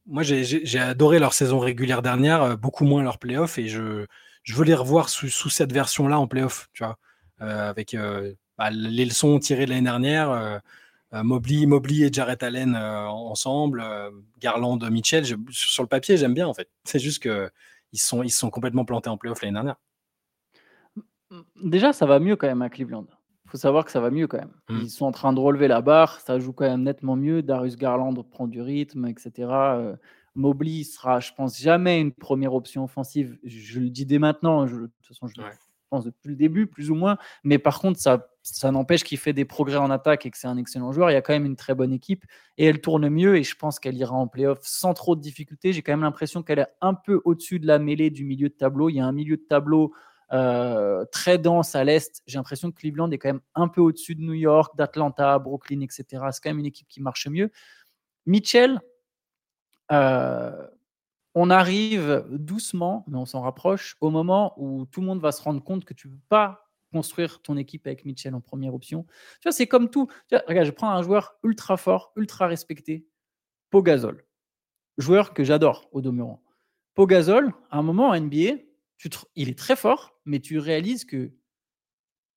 [0.07, 4.07] moi, j'ai adoré leur saison régulière dernière, euh, beaucoup moins leur playoff, et je,
[4.47, 6.97] veux les revoir sous, cette version-là en playoff, tu vois,
[7.39, 7.95] avec
[8.57, 10.61] bah, les leçons tirées de l'année dernière.
[11.11, 13.85] Mobley, Mobley et Jarrett Allen ensemble,
[14.39, 15.23] Garland, Mitchell.
[15.51, 16.67] sur le papier, j'aime bien en fait.
[16.83, 17.51] C'est juste que
[17.91, 19.75] ils sont, sont complètement plantés en playoff l'année dernière.
[21.61, 23.05] Déjà, ça va mieux quand même à Cleveland
[23.49, 24.53] faut savoir que ça va mieux quand même.
[24.69, 24.79] Mmh.
[24.83, 27.41] Ils sont en train de relever la barre, ça joue quand même nettement mieux.
[27.41, 29.31] Darius Garland prend du rythme, etc.
[29.49, 29.95] Euh,
[30.35, 33.37] Mobley sera, je pense, jamais une première option offensive.
[33.43, 34.67] Je, le dis dès maintenant.
[34.67, 35.41] Je, de toute façon, je
[35.89, 37.17] pense depuis le début, plus ou moins.
[37.43, 40.47] Mais par contre, ça, ça n'empêche qu'il fait des progrès en attaque et que c'est
[40.47, 41.09] un excellent joueur.
[41.09, 42.25] Il y a quand même une très bonne équipe
[42.57, 43.37] et elle tourne mieux.
[43.37, 45.73] Et je pense qu'elle ira en playoff sans trop de difficultés.
[45.73, 48.53] J'ai quand même l'impression qu'elle est un peu au-dessus de la mêlée du milieu de
[48.53, 48.89] tableau.
[48.89, 49.93] Il y a un milieu de tableau
[50.31, 52.21] euh, très dense à l'Est.
[52.27, 55.81] J'ai l'impression que Cleveland est quand même un peu au-dessus de New York, d'Atlanta, Brooklyn,
[55.81, 56.05] etc.
[56.31, 57.51] C'est quand même une équipe qui marche mieux.
[58.25, 58.79] Mitchell,
[59.91, 60.67] euh,
[61.35, 65.41] on arrive doucement, mais on s'en rapproche, au moment où tout le monde va se
[65.41, 69.05] rendre compte que tu ne peux pas construire ton équipe avec Mitchell en première option.
[69.39, 70.07] Tu vois, c'est comme tout.
[70.47, 73.05] regarde, je prends un joueur ultra fort, ultra respecté,
[73.69, 74.25] Pogazol.
[74.97, 76.41] Joueur que j'adore au demeurant.
[76.95, 78.57] Pogazol, à un moment en NBA,
[79.35, 81.31] il est très fort, mais tu réalises que.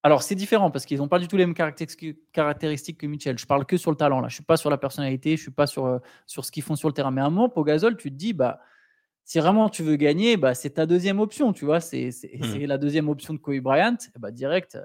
[0.05, 3.39] Alors, c'est différent parce qu'ils n'ont pas du tout les mêmes caractéristiques que Mitchell.
[3.39, 4.19] Je parle que sur le talent.
[4.19, 4.27] Là.
[4.27, 6.51] Je ne suis pas sur la personnalité, je ne suis pas sur, euh, sur ce
[6.51, 7.11] qu'ils font sur le terrain.
[7.11, 8.59] Mais à un moment, Pogazol, tu te dis, bah,
[9.25, 11.79] si vraiment tu veux gagner, bah, c'est ta deuxième option, tu vois.
[11.79, 12.65] C'est mmh.
[12.65, 13.95] la deuxième option de Kobe Bryant.
[14.19, 14.77] Bah, direct,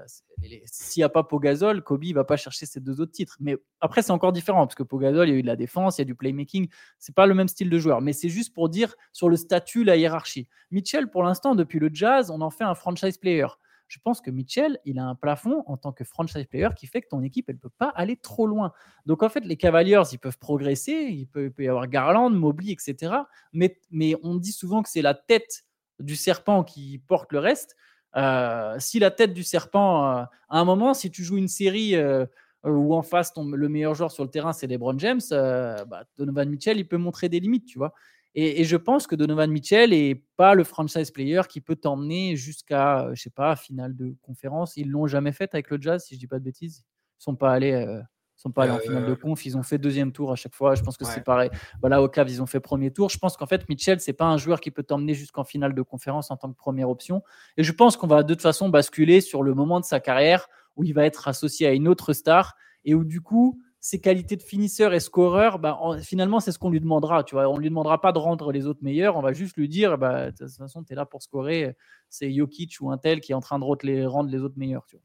[0.65, 3.37] s'il n'y a pas Pogazol, Kobe ne va pas chercher ces deux autres titres.
[3.41, 5.99] Mais après, c'est encore différent parce que Pogazol, il y a eu de la défense,
[5.99, 6.69] il y a du playmaking.
[6.99, 8.01] C'est pas le même style de joueur.
[8.01, 10.49] Mais c'est juste pour dire sur le statut, la hiérarchie.
[10.71, 13.47] Mitchell, pour l'instant, depuis le jazz, on en fait un franchise player
[13.89, 17.01] je pense que Mitchell, il a un plafond en tant que franchise player qui fait
[17.01, 18.73] que ton équipe, elle ne peut pas aller trop loin.
[19.07, 23.15] Donc en fait, les Cavaliers, ils peuvent progresser, il peut, y avoir Garland, Mobley, etc.
[23.53, 23.81] Mais,
[24.23, 25.65] on dit souvent que c'est la tête
[25.99, 27.77] du serpent qui porte le reste.
[28.17, 31.97] Euh, si la tête du serpent, euh, à un moment, si tu joues une série
[31.97, 32.27] euh,
[32.65, 36.79] où en face, le meilleur joueur sur le terrain, c'est LeBron James, bah, Donovan Mitchell,
[36.79, 37.95] il peut montrer des limites, tu vois.
[38.41, 43.07] Et, je pense que Donovan Mitchell est pas le franchise player qui peut t'emmener jusqu'à,
[43.07, 44.77] euh, je sais pas, finale de conférence.
[44.77, 46.85] Ils l'ont jamais fait avec le Jazz, si je dis pas de bêtises.
[47.19, 48.01] Ils sont pas allés, euh,
[48.37, 49.45] sont pas allés en finale de euh, conf.
[49.45, 50.77] Ils ont fait deuxième tour à chaque fois.
[50.77, 51.51] Je pense que c'est pareil.
[51.81, 53.11] Voilà, au Cavs, ils ont fait premier tour.
[53.11, 55.83] Je pense qu'en fait, Mitchell, c'est pas un joueur qui peut t'emmener jusqu'en finale de
[55.83, 57.25] conférence en tant que première option.
[57.57, 60.47] Et je pense qu'on va de toute façon basculer sur le moment de sa carrière
[60.77, 64.37] où il va être associé à une autre star et où du coup ses qualités
[64.37, 67.23] de finisseur et scoreur, bah, finalement, c'est ce qu'on lui demandera.
[67.23, 69.17] Tu vois, on lui demandera pas de rendre les autres meilleurs.
[69.17, 71.77] On va juste lui dire, bah, de toute façon, tu es là pour scorer.
[72.09, 74.85] C'est Jokic ou un tel qui est en train de les, rendre les autres meilleurs.
[74.87, 75.05] Tu vois.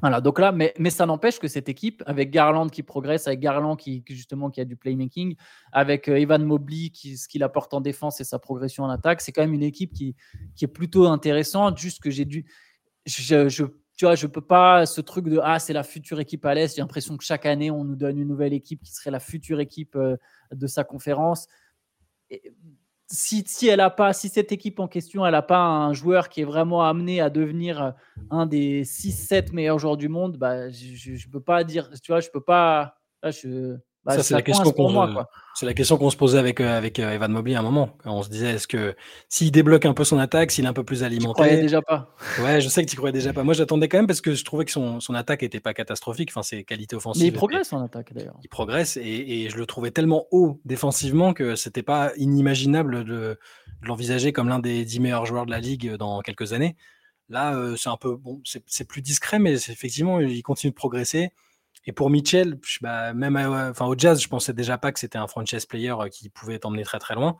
[0.00, 3.40] Voilà, donc là, mais, mais ça n'empêche que cette équipe, avec Garland qui progresse, avec
[3.40, 5.36] Garland qui, justement qui a du playmaking,
[5.70, 9.20] avec euh, Evan Mobley qui ce qu'il apporte en défense et sa progression en attaque,
[9.20, 10.16] c'est quand même une équipe qui,
[10.54, 11.76] qui est plutôt intéressante.
[11.76, 12.46] Juste que j'ai dû,
[13.04, 13.64] je, je
[13.96, 16.76] tu vois, je peux pas ce truc de ah c'est la future équipe à l'est.
[16.76, 19.58] J'ai l'impression que chaque année on nous donne une nouvelle équipe qui serait la future
[19.60, 20.16] équipe euh,
[20.52, 21.46] de sa conférence.
[23.08, 26.28] si, si, elle a pas, si cette équipe en question, elle n'a pas un joueur
[26.28, 27.94] qui est vraiment amené à devenir
[28.30, 32.20] un des 6-7 meilleurs joueurs du monde, bah, je ne peux pas dire, tu vois,
[32.20, 32.98] je peux pas.
[33.24, 33.76] je,
[34.06, 37.00] bah, ça, c'est la, question qu'on, c'est la question qu'on se posait avec, euh, avec
[37.00, 37.90] euh, Evan Mobley à un moment.
[38.04, 38.94] On se disait, est-ce que
[39.28, 41.42] s'il débloque un peu son attaque, s'il est un peu plus alimenté.
[41.42, 42.14] Je croyais déjà pas.
[42.40, 43.42] Ouais, je sais que tu croyais déjà pas.
[43.42, 46.30] Moi, j'attendais quand même parce que je trouvais que son, son attaque n'était pas catastrophique.
[46.30, 47.22] Enfin, ses qualités offensives.
[47.22, 48.36] Mais il progresse en attaque d'ailleurs.
[48.44, 53.38] Il progresse et, et, je le trouvais tellement haut défensivement que c'était pas inimaginable de,
[53.82, 56.76] de l'envisager comme l'un des 10 meilleurs joueurs de la ligue dans quelques années.
[57.28, 61.32] Là, euh, c'est un peu bon, c'est plus discret, mais effectivement, il continue de progresser.
[61.86, 65.28] Et pour Mitchell, bah, même enfin, au Jazz, je pensais déjà pas que c'était un
[65.28, 67.38] franchise player euh, qui pouvait t'emmener très très loin.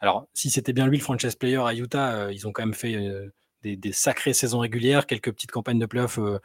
[0.00, 2.74] Alors, si c'était bien lui le franchise player à Utah, euh, ils ont quand même
[2.74, 3.32] fait euh,
[3.62, 6.38] des, sacrées saisons régulières, quelques petites campagnes de playoffs où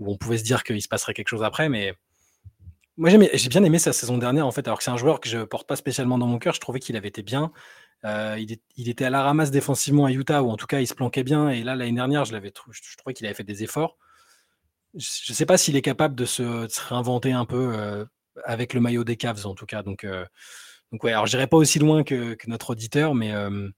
[0.00, 1.68] on pouvait se dire qu'il se passerait quelque chose après.
[1.68, 1.94] Mais
[2.96, 5.28] moi, j'ai bien aimé sa saison dernière, en fait, alors que c'est un joueur que
[5.28, 6.54] je porte pas spécialement dans mon cœur.
[6.54, 7.52] Je trouvais qu'il avait été bien.
[8.04, 8.58] il,
[8.88, 11.50] était à la ramasse défensivement à Utah, ou en tout cas, il se planquait bien.
[11.50, 12.32] Et là, l'année dernière, je
[12.96, 13.96] trouvais qu'il avait fait des efforts
[14.94, 18.04] je ne sais pas s'il est capable de se, réinventer un peu euh,
[18.44, 19.82] avec le maillot des Cavs en tout cas.
[19.82, 20.24] Donc, euh,
[21.02, 23.68] ouais, alors j'irai pas aussi loin que, notre auditeur, mais, euh,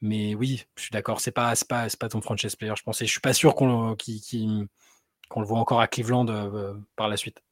[0.00, 1.20] mais oui, je suis d'accord.
[1.20, 3.02] C'est pas, pas, pas ton franchise player, je pense.
[3.02, 3.96] Et je suis pas sûr qu'on
[5.28, 6.26] qu'on le voit encore à Cleveland
[6.96, 7.42] par la suite.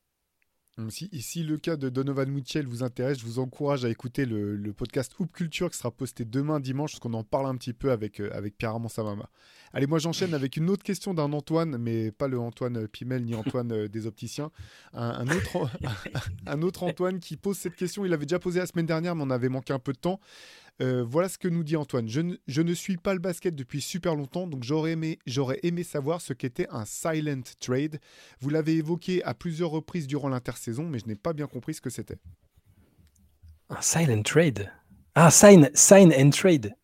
[0.90, 5.14] Si, le cas de Donovan Mitchell vous intéresse, je vous encourage à écouter le, podcast
[5.18, 8.20] Hoop Culture qui sera posté demain dimanche, parce qu'on en parle un petit peu avec,
[8.20, 9.30] euh, avec Pierre-Armand Samama.
[9.72, 13.34] Allez, moi j'enchaîne avec une autre question d'un Antoine, mais pas le Antoine Pimel ni
[13.34, 14.50] Antoine euh, des opticiens.
[14.92, 15.70] Un, autre,
[16.46, 19.22] un autre Antoine qui pose cette question, il l'avait déjà posé la semaine dernière, mais
[19.24, 20.20] on avait manqué un peu de temps.
[20.82, 22.08] Euh, voilà ce que nous dit Antoine.
[22.08, 22.20] Je
[22.60, 26.32] ne, suis pas le basket depuis super longtemps, donc j'aurais aimé, j'aurais aimé savoir ce
[26.32, 27.98] qu'était un silent trade.
[28.40, 31.80] Vous l'avez évoqué à plusieurs reprises durant l'intersaison, mais je n'ai pas bien compris ce
[31.80, 32.18] que c'était.
[33.70, 34.70] Un silent trade
[35.14, 36.74] Ah, sign, sign and trade.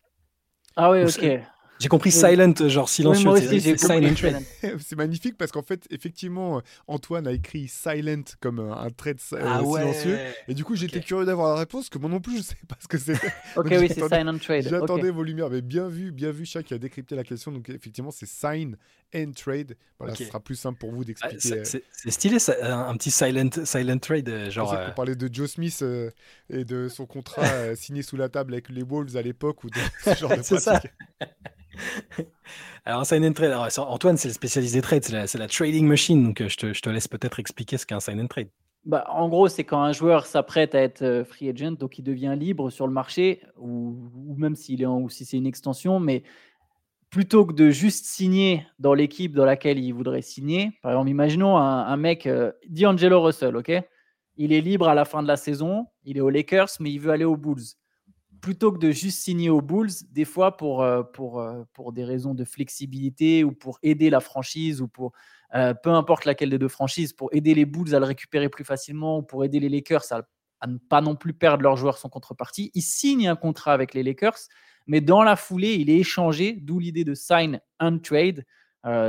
[0.75, 1.43] Ah oui, ok.
[1.83, 3.29] J'ai compris silent, genre silencieux.
[4.79, 9.59] c'est magnifique parce qu'en fait, effectivement, Antoine a écrit silent comme un, trait euh, ah
[9.61, 10.17] silencieux.
[10.47, 12.55] Et du coup, j'étais curieux d'avoir la réponse, que moi non plus, je ne sais
[12.69, 13.27] pas ce que c'était.
[13.57, 14.65] ok, oui, c'est silent trade.
[14.69, 17.51] J'attendais vos lumières, mais bien vu, bien vu, Chaque qui a décrypté la question.
[17.51, 18.77] Donc, effectivement, c'est sign
[19.15, 19.77] and trade.
[19.99, 21.53] Voilà, ce sera plus simple pour vous ah, d'expliquer.
[21.53, 22.53] Euh, c'est stylé, ça,
[22.87, 24.29] un petit silent, silent trade.
[24.29, 24.75] Euh, genre.
[24.89, 25.83] On parlait de Joe Smith
[26.49, 29.79] et de son contrat signé sous la table avec les Wolves à l'époque ou de
[30.03, 30.91] ce genre de pratique.
[32.85, 33.53] alors, sign and trade.
[33.77, 36.23] Antoine, c'est le spécialiste des trades, c'est la, trading machine.
[36.23, 38.49] Donc, euh, je te, je te laisse peut-être expliquer ce qu'est un sign and trade.
[38.85, 42.03] Bah, en gros, c'est quand un joueur s'apprête à être euh, free agent, donc il
[42.03, 43.95] devient libre sur le marché, ou,
[44.27, 46.23] ou même s'il est en, ou si c'est une extension, mais
[47.13, 51.57] plutôt que de juste signer dans l'équipe dans laquelle il voudrait signer, par exemple, imaginons
[51.57, 53.71] un, mec, euh, D'Angelo Russell, ok?
[54.35, 56.97] Il est libre à la fin de la saison, il est aux Lakers, mais il
[56.97, 57.75] veut aller aux Bulls.
[58.41, 62.03] Plutôt que de juste signer aux Bulls, des fois pour, euh, pour, euh, pour des
[62.03, 65.11] raisons de flexibilité ou pour aider la franchise ou pour
[65.53, 68.65] euh, peu importe laquelle des deux franchises, pour aider les Bulls à le récupérer plus
[68.65, 72.09] facilement ou pour aider les Lakers à, ne pas non plus perdre leurs joueurs sans
[72.09, 74.39] contrepartie, il signe un contrat avec les Lakers,
[74.87, 78.45] mais dans la foulée, il est échangé, d'où l'idée de sign and trade.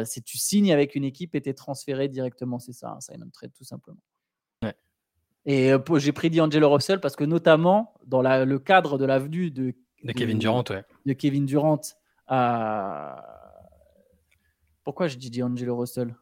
[0.04, 3.22] si tu signes avec une équipe et tu es transféré directement, c'est ça, un sign
[3.22, 4.00] and trade tout simplement.
[5.46, 9.74] Et euh, j'ai pris D'Angelo Russell parce que notamment dans le cadre de l'avenue de,
[10.02, 10.84] de, Kevin Durant, ouais.
[11.04, 11.80] de Kevin Durant
[12.26, 13.22] à...
[14.84, 16.14] Pourquoi je dis D'Angelo Russell?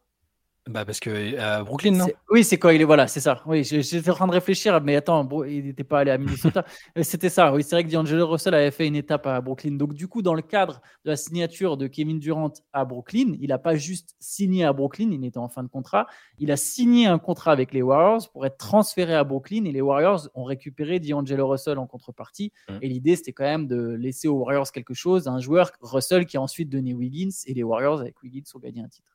[0.71, 3.43] Bah parce que à euh, Brooklyn, non Oui, c'est quoi il est voilà, c'est ça.
[3.47, 6.65] Oui, j'étais en train de réfléchir, mais attends, il n'était pas allé à Minnesota.
[6.99, 7.55] Euh, c'était ça.
[7.55, 9.73] Oui, c'est vrai que D'Angelo Russell avait fait une étape à Brooklyn.
[9.73, 13.49] Donc du coup, dans le cadre de la signature de Kevin Durant à Brooklyn, il
[13.49, 16.07] n'a pas juste signé à Brooklyn, il était en fin de contrat.
[16.39, 19.81] Il a signé un contrat avec les Warriors pour être transféré à Brooklyn et les
[19.81, 22.53] Warriors ont récupéré D'Angelo Russell en contrepartie.
[22.69, 22.75] Mmh.
[22.83, 26.37] Et l'idée, c'était quand même de laisser aux Warriors quelque chose, un joueur Russell qui
[26.37, 29.12] a ensuite donné Wiggins et les Warriors avec Wiggins ont gagné un titre.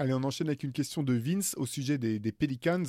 [0.00, 2.84] Allez, on enchaîne avec une question de Vince au sujet des, Pelicans.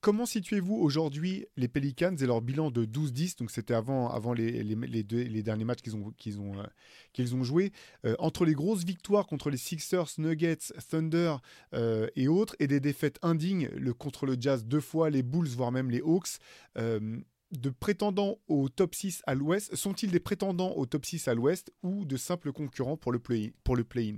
[0.00, 4.62] Comment situez-vous aujourd'hui les Pelicans et leur bilan de 12-10 Donc c'était avant, avant les,
[5.02, 7.72] deux, les, derniers matchs qu'ils ont, ont, euh, ont joués.
[8.06, 11.34] Euh, entre les grosses victoires contre les Sixers, Nuggets, Thunder
[11.74, 15.48] euh, et autres, et des défaites indignes le, contre le Jazz deux fois, les Bulls,
[15.48, 16.38] voire même les Hawks,
[16.76, 21.72] de prétendants au top 6 à l'ouest, sont-ils des prétendants au top 6 à l'ouest
[21.82, 23.50] ou de simples concurrents pour le play-in?
[23.88, 24.14] play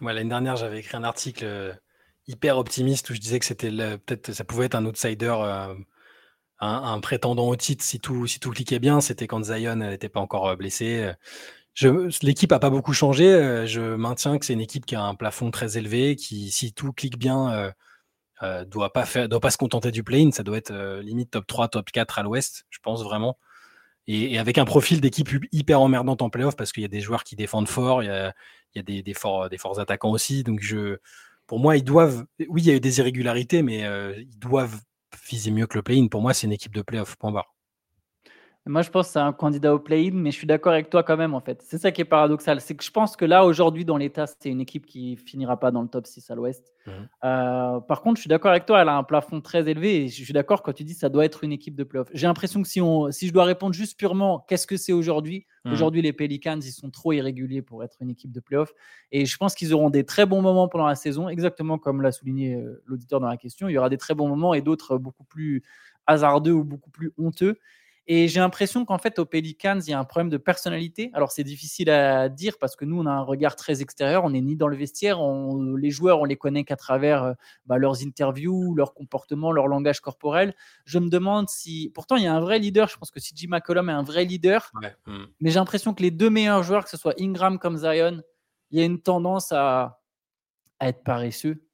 [0.00, 1.72] moi, l'année dernière, j'avais écrit un article euh,
[2.26, 5.74] hyper optimiste où je disais que c'était peut-être ça pouvait être un outsider, euh,
[6.60, 9.00] un, prétendant au titre si tout, si tout cliquait bien.
[9.00, 11.12] C'était quand Zion n'était pas encore euh, blessé.
[12.22, 13.66] L'équipe n'a pas beaucoup changé.
[13.66, 16.92] Je maintiens que c'est une équipe qui a un plafond très élevé, qui, si tout
[16.92, 17.72] clique bien,
[18.42, 20.30] euh, doit pas doit pas se contenter du play-in.
[20.30, 23.38] Ça doit être limite top 3, top 4 à l'ouest, je pense vraiment.
[24.08, 27.24] Et, avec un profil d'équipe hyper emmerdante en playoff parce qu'il y a des joueurs
[27.24, 28.34] qui défendent fort, il y a,
[28.74, 29.48] il y a des, forts,
[29.80, 30.44] attaquants aussi.
[30.44, 30.98] Donc je,
[31.46, 32.24] pour moi, ils doivent.
[32.48, 34.80] Oui, il y a eu des irrégularités, mais ils doivent
[35.28, 36.08] viser mieux que le play-in.
[36.08, 37.16] Pour moi, c'est une équipe de playoff.
[37.16, 37.55] Point barre.
[38.68, 41.04] Moi, je pense que c'est un candidat au play-in, mais je suis d'accord avec toi
[41.04, 41.62] quand même, en fait.
[41.62, 42.60] C'est ça qui est paradoxal.
[42.60, 45.70] C'est que je pense que là, aujourd'hui, dans l'état, c'est une équipe qui finira pas
[45.70, 46.74] dans le top 6 à l'ouest.
[46.84, 46.90] Mmh.
[47.24, 50.08] Euh, par contre, je suis d'accord avec toi, elle a un plafond très élevé et
[50.08, 52.08] je suis d'accord quand tu dis que ça doit être une équipe de playoff.
[52.12, 55.46] J'ai l'impression que si, on, si je dois répondre juste purement qu'est-ce que c'est aujourd'hui,
[55.64, 55.72] mmh.
[55.72, 58.72] aujourd'hui, les Pelicans, ils sont trop irréguliers pour être une équipe de playoff.
[59.12, 62.10] Et je pense qu'ils auront des très bons moments pendant la saison, exactement comme l'a
[62.10, 63.68] souligné euh, l'auditeur dans la question.
[63.68, 65.62] Il y aura des très bons moments et d'autres beaucoup plus
[66.08, 67.60] hasardeux ou beaucoup plus honteux.
[68.08, 71.10] Et j'ai l'impression qu'en fait, aux Pelicans, il y a un problème de personnalité.
[71.12, 74.24] Alors, c'est difficile à dire parce que nous, on a un regard très extérieur.
[74.24, 75.18] On n'est ni dans le vestiaire.
[75.76, 77.32] les joueurs, on les connaît qu'à travers euh,
[77.66, 80.54] bah, leurs interviews, leur comportement, leur langage corporel.
[80.84, 81.90] Je me demande si.
[81.94, 82.88] Pourtant, il y a un vrai leader.
[82.88, 84.70] Je pense que CJ McCollum est un vrai leader.
[85.06, 85.24] Hmm.
[85.40, 88.22] Mais j'ai l'impression que les deux meilleurs joueurs, que ce soit Ingram comme Zion,
[88.70, 90.00] il y a une tendance à,
[90.78, 91.64] à être paresseux.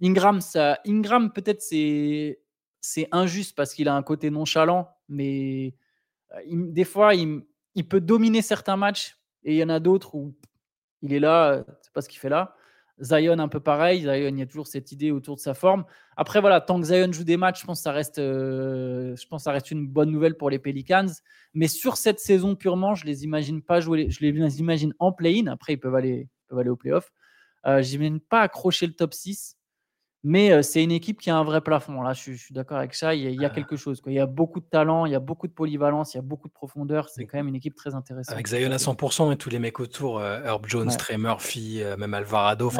[0.00, 0.78] Ingram, ça...
[0.86, 2.42] Ingram peut-être, c'est
[2.82, 5.74] c'est injuste parce qu'il a un côté nonchalant, mais
[6.46, 7.42] des fois, il,
[7.88, 10.34] peut dominer certains matchs et il y en a d'autres où
[11.02, 12.56] il est là, c'est pas ce qu'il fait là.
[13.00, 15.84] Zion un peu pareil, Zion il y a toujours cette idée autour de sa forme.
[16.16, 19.44] Après voilà, tant que Zion joue des matchs, je pense que ça reste, je pense
[19.44, 21.08] ça reste une bonne nouvelle pour les Pelicans.
[21.54, 25.46] Mais sur cette saison purement, je les imagine pas jouer, je les imagine en play-in.
[25.48, 27.12] Après ils peuvent aller, peuvent aller au playoff.
[27.66, 29.56] Euh, J'imagine pas accrocher le top 6.
[30.24, 32.00] Mais c'est une équipe qui a un vrai plafond.
[32.00, 33.12] Là, je, suis d'accord avec ça.
[33.14, 33.50] Il y a, ah.
[33.50, 34.00] quelque chose.
[34.00, 34.12] Quoi.
[34.12, 36.22] Il y a beaucoup de talent, il y a beaucoup de polyvalence, il y a
[36.22, 37.08] beaucoup de profondeur.
[37.08, 38.32] C'est quand même une équipe très intéressante.
[38.32, 42.70] Avec Zion à 100% et tous les mecs autour, Herb Jones, Trey Murphy, même Alvarado.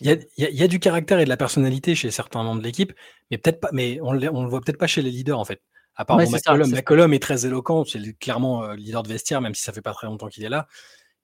[0.00, 2.94] il, y a, du caractère et de la personnalité chez certains membres de l'équipe,
[3.30, 3.68] mais peut-être pas.
[3.72, 5.60] Mais on ne le voit peut-être pas chez les leaders en fait.
[5.96, 6.70] À part McCollum.
[6.70, 7.84] McCollum est très éloquent.
[7.84, 10.48] C'est clairement le leader de vestiaire, même si ça fait pas très longtemps qu'il est
[10.48, 10.66] là.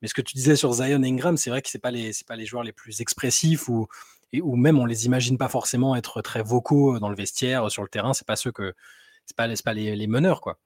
[0.03, 2.13] Mais ce que tu disais sur Zion et Ingram, c'est vrai que c'est pas les
[2.27, 3.87] pas les joueurs les plus expressifs ou
[4.33, 7.83] et où même on les imagine pas forcément être très vocaux dans le vestiaire, sur
[7.83, 8.13] le terrain.
[8.15, 8.75] C'est pas ceux que
[9.27, 10.59] c'est pas, pas les, meneurs quoi.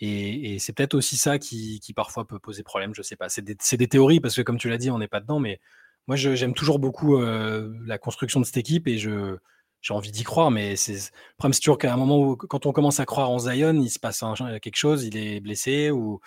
[0.00, 2.94] Et, c'est peut-être aussi ça qui, qui, parfois peut poser problème.
[2.94, 3.28] Je sais pas.
[3.28, 5.40] C'est des, des, théories parce que comme tu l'as dit, on n'est pas dedans.
[5.40, 5.60] Mais
[6.06, 9.38] moi, j'aime toujours beaucoup la construction de cette équipe et je
[9.80, 12.72] j'ai envie d'y croire, mais le problème, c'est toujours qu'à un moment où, quand on
[12.72, 14.24] commence à croire en Zion, il se passe
[14.60, 16.20] quelque chose, il est blessé ou,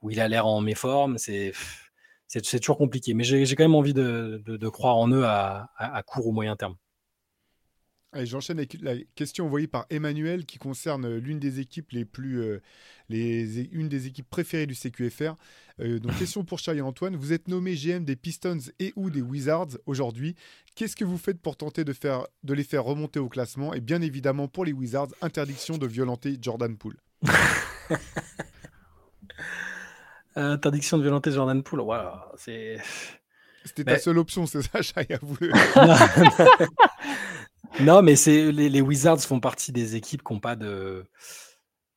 [0.00, 1.18] ou il a l'air en méforme.
[1.18, 1.52] C'est
[2.28, 3.14] c'est toujours compliqué.
[3.14, 6.76] Mais j'ai quand même envie de, croire en eux à, court ou moyen terme.
[8.22, 12.62] J'enchaîne avec la question envoyée par Emmanuel qui concerne l'une des équipes les plus, euh,
[13.08, 15.34] les, une des équipes préférées du CQFR.
[15.80, 17.16] Euh, donc question pour Charlie Antoine.
[17.16, 20.36] Vous êtes nommé GM des Pistons et ou des Wizards aujourd'hui.
[20.76, 23.74] Qu'est-ce que vous faites pour tenter de, faire, de les faire remonter au classement?
[23.74, 27.00] Et bien évidemment pour les Wizards, interdiction de violenter Jordan Poole.
[30.36, 31.80] interdiction de violenter Jordan Poole.
[31.80, 32.78] Voilà, c'est.
[33.64, 35.50] C'était ta seule option, c'est ça, Chaya voulu.
[37.80, 41.06] non, mais c'est les, Wizards font partie des équipes qui n'ont pas de.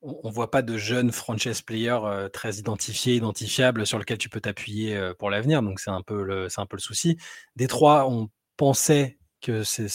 [0.01, 4.29] On, ne voit pas de jeunes franchise players euh, très identifiés, identifiables sur lesquels tu
[4.29, 5.61] peux t'appuyer euh, pour l'avenir.
[5.61, 7.17] Donc c'est un peu le, c'est un peu le souci.
[7.57, 9.87] Détroit, on pensait que c'est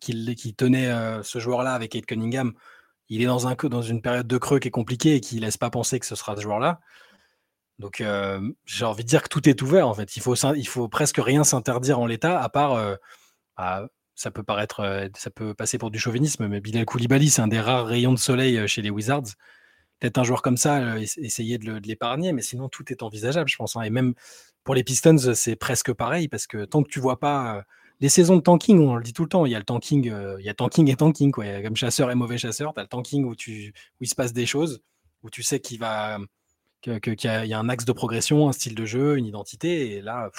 [0.00, 2.54] qu'il tenait euh, ce joueur-là avec Kate Cunningham.
[3.08, 5.56] Il est dans un dans une période de creux qui est compliquée et qui laisse
[5.56, 6.80] pas penser que ce sera ce joueur-là.
[7.80, 8.02] Donc
[8.66, 10.14] j'ai envie de dire que tout est ouvert en fait.
[10.16, 12.98] Il faut, il faut presque rien s'interdire en l'état, à part,
[13.56, 17.48] bah, ça peut paraître, ça peut passer pour du chauvinisme, mais Bilal Koulibaly, c'est un
[17.48, 19.34] des rares rayons de soleil chez les Wizards.
[19.98, 23.76] Peut-être un joueur comme ça, essayer de l'épargner, mais sinon tout est envisageable, je pense.
[23.76, 23.82] Hein.
[23.82, 24.14] Et même
[24.62, 27.64] pour les Pistons, c'est presque pareil, parce que tant que tu vois pas
[28.00, 30.12] les saisons de tanking, on le dit tout le temps, il y a le tanking,
[30.38, 31.62] il y a tanking et tanking, quoi.
[31.62, 34.32] Comme chasseur et mauvais chasseur, tu as le tanking où, tu, où il se passe
[34.34, 34.82] des choses,
[35.22, 36.18] où tu sais qu'il va
[36.80, 39.92] qu'il y, a un axe de progression, un style de jeu, une identité.
[39.92, 40.30] Et là,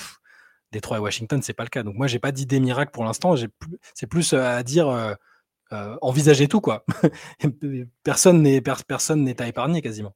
[0.71, 1.83] Détroit et Washington, c'est pas le cas.
[1.83, 3.35] Donc moi, j'ai pas d'idée miracle pour l'instant.
[3.93, 5.13] C'est plus euh, à dire euh,
[5.73, 6.85] euh, envisager tout quoi.
[8.03, 10.15] personne n'est à épargner quasiment.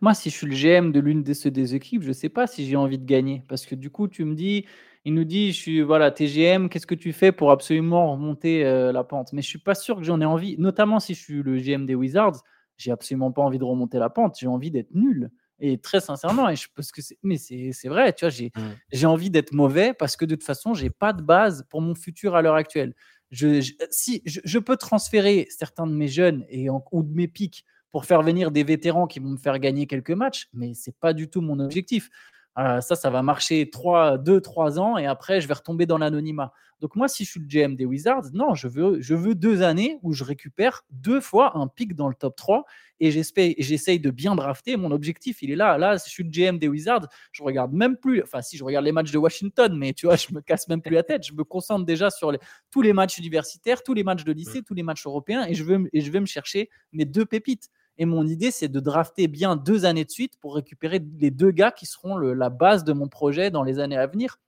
[0.00, 2.66] Moi, si je suis le GM de l'une des, des équipes, je sais pas si
[2.66, 4.64] j'ai envie de gagner parce que du coup, tu me dis,
[5.04, 8.64] il nous dit, je suis voilà, t'es GM, qu'est-ce que tu fais pour absolument remonter
[8.64, 9.32] la pente?
[9.32, 11.86] Mais je suis pas sûr que j'en ai envie, notamment si je suis le GM
[11.86, 12.42] des Wizards
[12.78, 15.30] j'ai absolument pas envie de remonter la pente, j'ai envie d'être nul.
[15.60, 18.60] Et très sincèrement, et je, parce que mais c'est vrai, tu vois, j'ai mmh.
[18.92, 21.96] j'ai envie d'être mauvais parce que de toute façon, j'ai pas de base pour mon
[21.96, 22.94] futur à l'heure actuelle.
[23.32, 23.60] Je,
[23.90, 28.22] si je, peux transférer certains de mes jeunes et ou de mes pics pour faire
[28.22, 31.40] venir des vétérans qui vont me faire gagner quelques matchs, mais c'est pas du tout
[31.40, 32.08] mon objectif.
[32.56, 36.52] Ça, ça va marcher 3, 2, 3 ans et après, je vais retomber dans l'anonymat.
[36.80, 39.62] Donc moi, si je suis le GM des Wizards, non, je veux, je veux deux
[39.62, 42.64] années où je récupère deux fois un pic dans le top 3
[43.00, 44.76] et j'essaye de bien drafter.
[44.76, 45.76] Mon objectif, il est là.
[45.76, 48.64] Là, si je suis le GM des Wizards, je regarde même plus, enfin si je
[48.64, 51.26] regarde les matchs de Washington, mais tu vois, je me casse même plus la tête.
[51.26, 52.32] Je me concentre déjà sur
[52.70, 55.64] tous les matchs universitaires, tous les matchs de lycée, tous les matchs européens et je,
[55.64, 57.70] veux, et je vais me chercher mes deux pépites.
[57.98, 61.50] Et mon idée, c'est de drafter bien deux années de suite pour récupérer les deux
[61.50, 64.38] gars qui seront la base de mon projet dans les années à venir.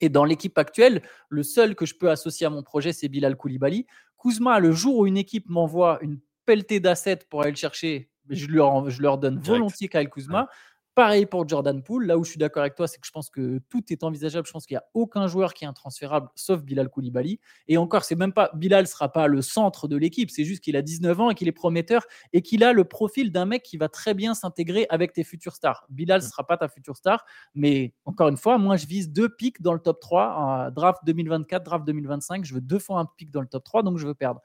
[0.00, 3.36] Et dans l'équipe actuelle, le seul que je peux associer à mon projet, c'est Bilal
[3.36, 3.86] Koulibaly.
[4.22, 8.46] Kuzma, le jour où une équipe m'envoie une pelletée d'assets pour aller le chercher, je
[8.48, 10.48] leur, je leur donne volontiers Kyle Kuzma.
[10.94, 12.06] Pareil pour Jordan Poole.
[12.06, 14.46] Là où je suis d'accord avec toi, c'est que je pense que tout est envisageable.
[14.46, 17.40] Je pense qu'il n'y a aucun joueur qui est intransférable sauf Bilal Koulibaly.
[17.66, 20.30] Et encore, c'est même pas Bilal ne sera pas le centre de l'équipe.
[20.30, 23.32] C'est juste qu'il a 19 ans et qu'il est prometteur et qu'il a le profil
[23.32, 25.84] d'un mec qui va très bien s'intégrer avec tes futures stars.
[25.88, 26.30] Bilal ne mm.
[26.30, 27.24] sera pas ta future star.
[27.56, 30.70] Mais encore une fois, moi, je vise deux pics dans le top 3.
[30.70, 32.44] draft 2024, draft 2025.
[32.44, 34.40] Je veux deux fois un pic dans le top 3, donc je veux perdre.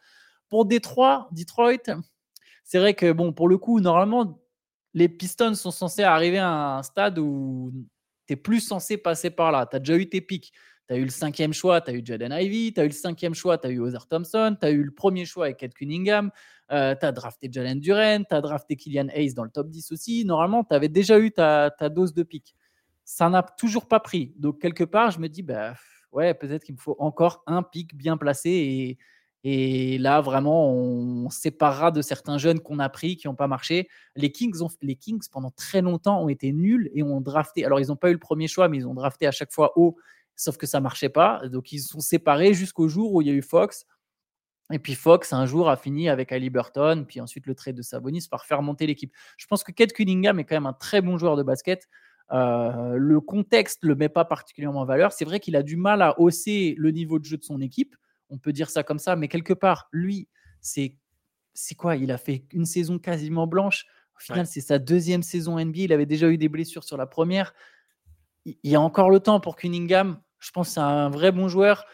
[0.48, 1.78] Pour Détroit, Detroit,
[2.64, 4.40] c'est vrai que, bon, pour le coup, normalement,
[4.94, 7.72] les Pistons sont censés arriver à un stade où
[8.26, 9.66] tu es plus censé passer par là.
[9.66, 10.52] Tu as déjà eu tes pics.
[10.88, 12.74] Tu as eu le cinquième choix, tu as eu Jaden Ivy.
[12.74, 14.58] Tu as eu le cinquième choix, tu as eu Ozar Thompson.
[14.60, 16.32] Tu as eu le premier choix avec Ed Cunningham.
[16.72, 18.26] Euh, tu as drafté Jalen Duren.
[18.28, 20.26] Tu as drafté Killian Hayes dans le top 10 aussi.
[20.26, 22.56] Normalement, tu avais déjà eu ta, dose de pics.
[23.06, 24.34] Ça n'a toujours pas pris.
[24.38, 25.76] Donc, quelque part, je me dis, bah,
[26.12, 28.98] ouais, peut-être qu'il me faut encore un pic bien placé et
[29.44, 33.88] et là, vraiment, on séparera de certains jeunes qu'on a pris, qui n'ont pas marché.
[34.16, 37.64] Les Kings, ont, les Kings, pendant très longtemps, ont été nuls et ont drafté.
[37.64, 39.72] Alors, ils n'ont pas eu le premier choix, mais ils ont drafté à chaque fois
[39.78, 39.96] haut,
[40.36, 41.42] sauf que ça ne marchait pas.
[41.48, 43.86] Donc, ils sont séparés jusqu'au jour où il y a eu Fox.
[44.72, 47.82] Et puis Fox, un jour, a fini avec Ali Burton, puis ensuite le trade de
[47.82, 49.12] Sabonis par faire monter l'équipe.
[49.38, 51.88] Je pense que Kate Cunningham est quand même un très bon joueur de basket.
[52.32, 55.12] Euh, le contexte ne le met pas particulièrement en valeur.
[55.14, 57.96] C'est vrai qu'il a du mal à hausser le niveau de jeu de son équipe
[58.30, 60.28] on peut dire ça comme ça, mais quelque part, lui,
[60.62, 60.96] c'est
[61.54, 61.96] c'est quoi?
[61.96, 63.86] Il a fait une saison quasiment blanche.
[64.16, 65.80] Au final, c'est sa deuxième saison NBA.
[65.80, 67.54] Il avait déjà eu des blessures sur la première.
[68.46, 70.22] Il y a encore le temps pour Cunningham.
[70.40, 71.86] Je pense que c'est un vrai bon joueur.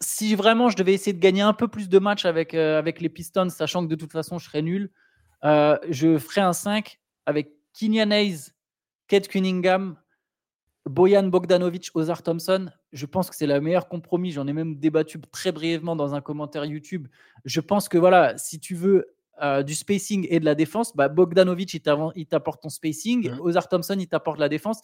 [0.00, 3.00] Si vraiment je devais essayer de gagner un peu plus de matchs avec, euh, avec
[3.00, 4.90] les Pistons, sachant que de toute façon je serais nul,
[5.44, 8.52] euh, je ferais un 5 avec Kenyan Hayes,
[9.08, 9.96] Kate Cunningham,
[10.86, 14.32] Boyan Bogdanovic, Ozar Thompson, je pense que c'est le meilleur compromis.
[14.32, 17.08] J'en ai même débattu très brièvement dans un commentaire YouTube.
[17.44, 21.08] Je pense que voilà, si tu veux euh, du spacing et de la défense, bah
[21.08, 23.30] Bogdanovic, il t'apporte ton spacing.
[23.30, 23.40] Mmh.
[23.40, 24.80] Ozar Thompson, il t'apporte la défense.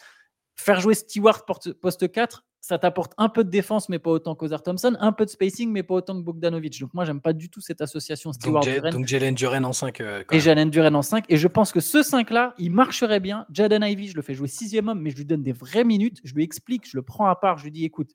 [0.56, 1.44] Faire jouer Stewart
[1.80, 5.24] poste 4, ça t'apporte un peu de défense, mais pas autant qu'Ozar Thompson, un peu
[5.24, 6.80] de spacing, mais pas autant que Bogdanovic.
[6.80, 8.92] Donc moi, j'aime pas du tout cette association Stewart-Duren.
[8.92, 10.00] Donc Jalen Duren en 5.
[10.00, 11.24] Euh, et Jalen Duren en 5.
[11.28, 13.46] Et je pense que ce 5-là, il marcherait bien.
[13.50, 16.20] Jaden Ivy, je le fais jouer sixième homme, mais je lui donne des vraies minutes.
[16.22, 18.12] Je lui explique, je le prends à part, je lui dis, écoute,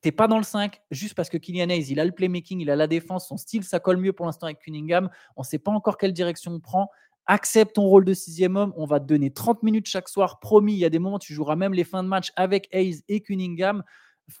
[0.00, 2.70] t'es pas dans le 5 juste parce que Kylian Hayes, il a le playmaking, il
[2.70, 5.10] a la défense, son style, ça colle mieux pour l'instant avec Cunningham.
[5.36, 6.90] On ne sait pas encore quelle direction on prend
[7.26, 8.72] accepte ton rôle de sixième homme.
[8.76, 10.40] On va te donner 30 minutes chaque soir.
[10.40, 13.02] Promis, il y a des moments, tu joueras même les fins de match avec Hayes
[13.08, 13.82] et Cunningham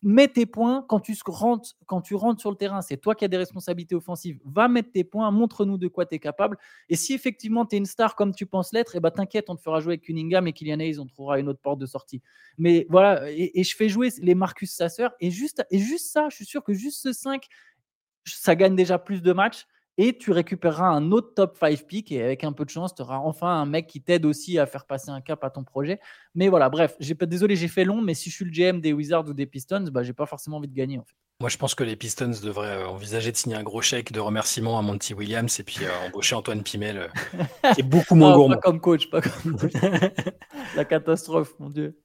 [0.02, 2.82] mets tes points quand tu, rentres, sur le terrain.
[2.82, 4.38] C'est toi qui as des responsabilités offensives.
[4.44, 6.56] Va mettre tes points, montre-nous de quoi tu es capable.
[6.88, 9.56] Et si effectivement tu es une star comme tu penses l'être, eh ben, t'inquiète, on
[9.56, 12.22] te fera jouer avec Cunningham et Kylian Hayes, on trouvera une autre porte de sortie.
[12.58, 15.08] Mais voilà, et, je fais jouer les Marcus Sasser.
[15.20, 17.46] Et juste, et juste ça, je suis sûr que juste ce 5,
[18.26, 19.66] ça gagne déjà plus de matchs
[20.02, 23.02] et tu récupéreras un autre top 5 pick et avec un peu de chance, tu
[23.02, 26.00] auras enfin un mec qui t'aide aussi à faire passer un cap à ton projet.
[26.34, 28.80] Mais voilà, bref, j'ai pas désolé, j'ai fait long, mais si je suis le GM
[28.80, 31.16] des Wizards ou des Pistons, bah j'ai pas forcément envie de gagner en fait.
[31.40, 34.20] Moi, je pense que les Pistons devraient euh, envisager de signer un gros chèque de
[34.20, 38.34] remerciement à Monty Williams et puis euh, embaucher Antoine Pimel, euh, qui est beaucoup moins
[38.34, 38.54] gourmand.
[38.56, 39.72] Pas comme coach, pas comme coach.
[40.76, 41.98] La catastrophe, mon Dieu.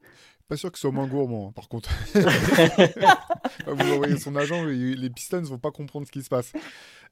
[0.49, 1.89] Pas sûr que ce soit moins gourmand, hein, par contre.
[3.67, 6.53] vous envoyez son agent, les Pistons ne vont pas comprendre ce qui se passe.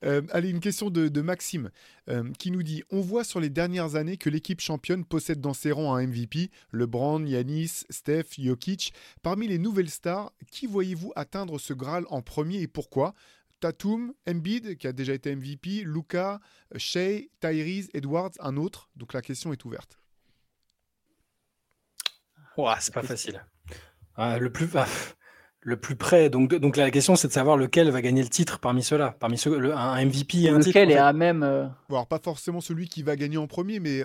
[0.04, 1.72] Euh, allez, une question de, Maxime
[2.10, 5.54] euh, qui nous dit On voit sur les dernières années que l'équipe championne possède dans
[5.54, 8.94] ses rangs un MVP LeBron, Yanis, Steph, Jokic.
[9.22, 13.14] Parmi les nouvelles stars, qui voyez-vous atteindre ce Graal en premier et pourquoi?
[13.60, 16.42] Tatum, Embiid, qui a déjà été MVP, Luca,
[16.76, 18.90] Shea, Tyrese, Edwards, un autre?
[18.98, 20.00] Donc la question est ouverte
[22.80, 23.44] c'est pas facile.
[24.16, 24.70] Ah, le plus.
[25.66, 26.30] Le plus près.
[26.30, 29.16] Donc, donc la question, c'est de savoir lequel va gagner le titre parmi ceux-là.
[29.20, 31.42] Parmi ceux, le, un MVP un Lequel est à même.
[31.42, 34.04] Euh, Alors, pas forcément celui qui va gagner en premier, mais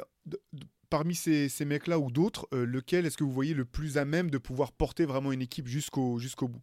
[0.89, 4.05] parmi ces, ces mecs-là ou d'autres, euh, lequel est-ce que vous voyez le plus à
[4.05, 6.63] même de pouvoir porter vraiment une équipe jusqu'au jusqu'au bout?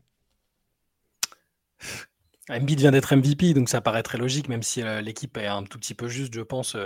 [2.50, 5.64] Embiid vient d'être MVP, donc ça paraît très logique, même si euh, l'équipe est un
[5.64, 6.78] tout petit peu juste, je pense.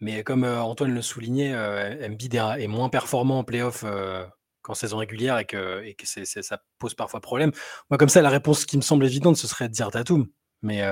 [0.00, 1.54] Mais comme Antoine le soulignait,
[2.04, 3.84] Embiid est moins performant en playoff
[4.62, 7.52] qu'en saison régulière et que, ça pose parfois problème.
[7.90, 10.28] Moi, comme ça, la réponse qui me semble évidente, ce serait de dire Tatum.
[10.62, 10.82] Mais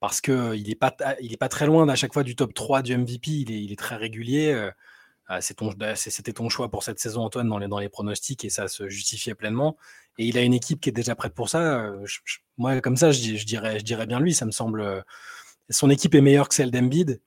[0.00, 3.30] parce qu'il n'est pas, pas très loin à chaque fois du top 3 du MVP,
[3.30, 4.70] il est, il est très régulier.
[5.76, 9.36] Bah, c'était ton choix pour cette saison, Antoine, dans les, pronostics, et ça se justifiait
[9.36, 9.76] pleinement.
[10.18, 11.92] Et il a une équipe qui est déjà prête pour ça.
[12.58, 14.34] moi, comme ça, je, dirais, je dirais bien lui.
[14.34, 15.04] Ça me semble.
[15.68, 17.22] Son équipe est meilleure que celle d'Embiid,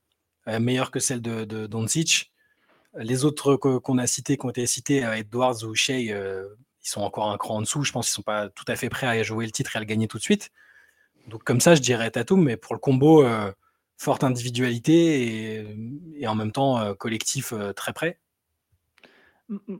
[0.47, 2.32] meilleure que celle de, de Doncic.
[2.95, 6.47] Les autres qu'on a cités, qui ont été cités, Edwards ou Shea, ils
[6.81, 7.83] sont encore un cran en dessous.
[7.83, 9.77] Je pense qu'ils ne sont pas tout à fait prêts à jouer le titre et
[9.77, 10.51] à le gagner tout de suite.
[11.27, 13.23] Donc, comme ça, je dirais Tatum, mais pour le combo,
[14.03, 15.65] forte individualité
[16.19, 18.19] et, en même temps euh, collectif euh, très près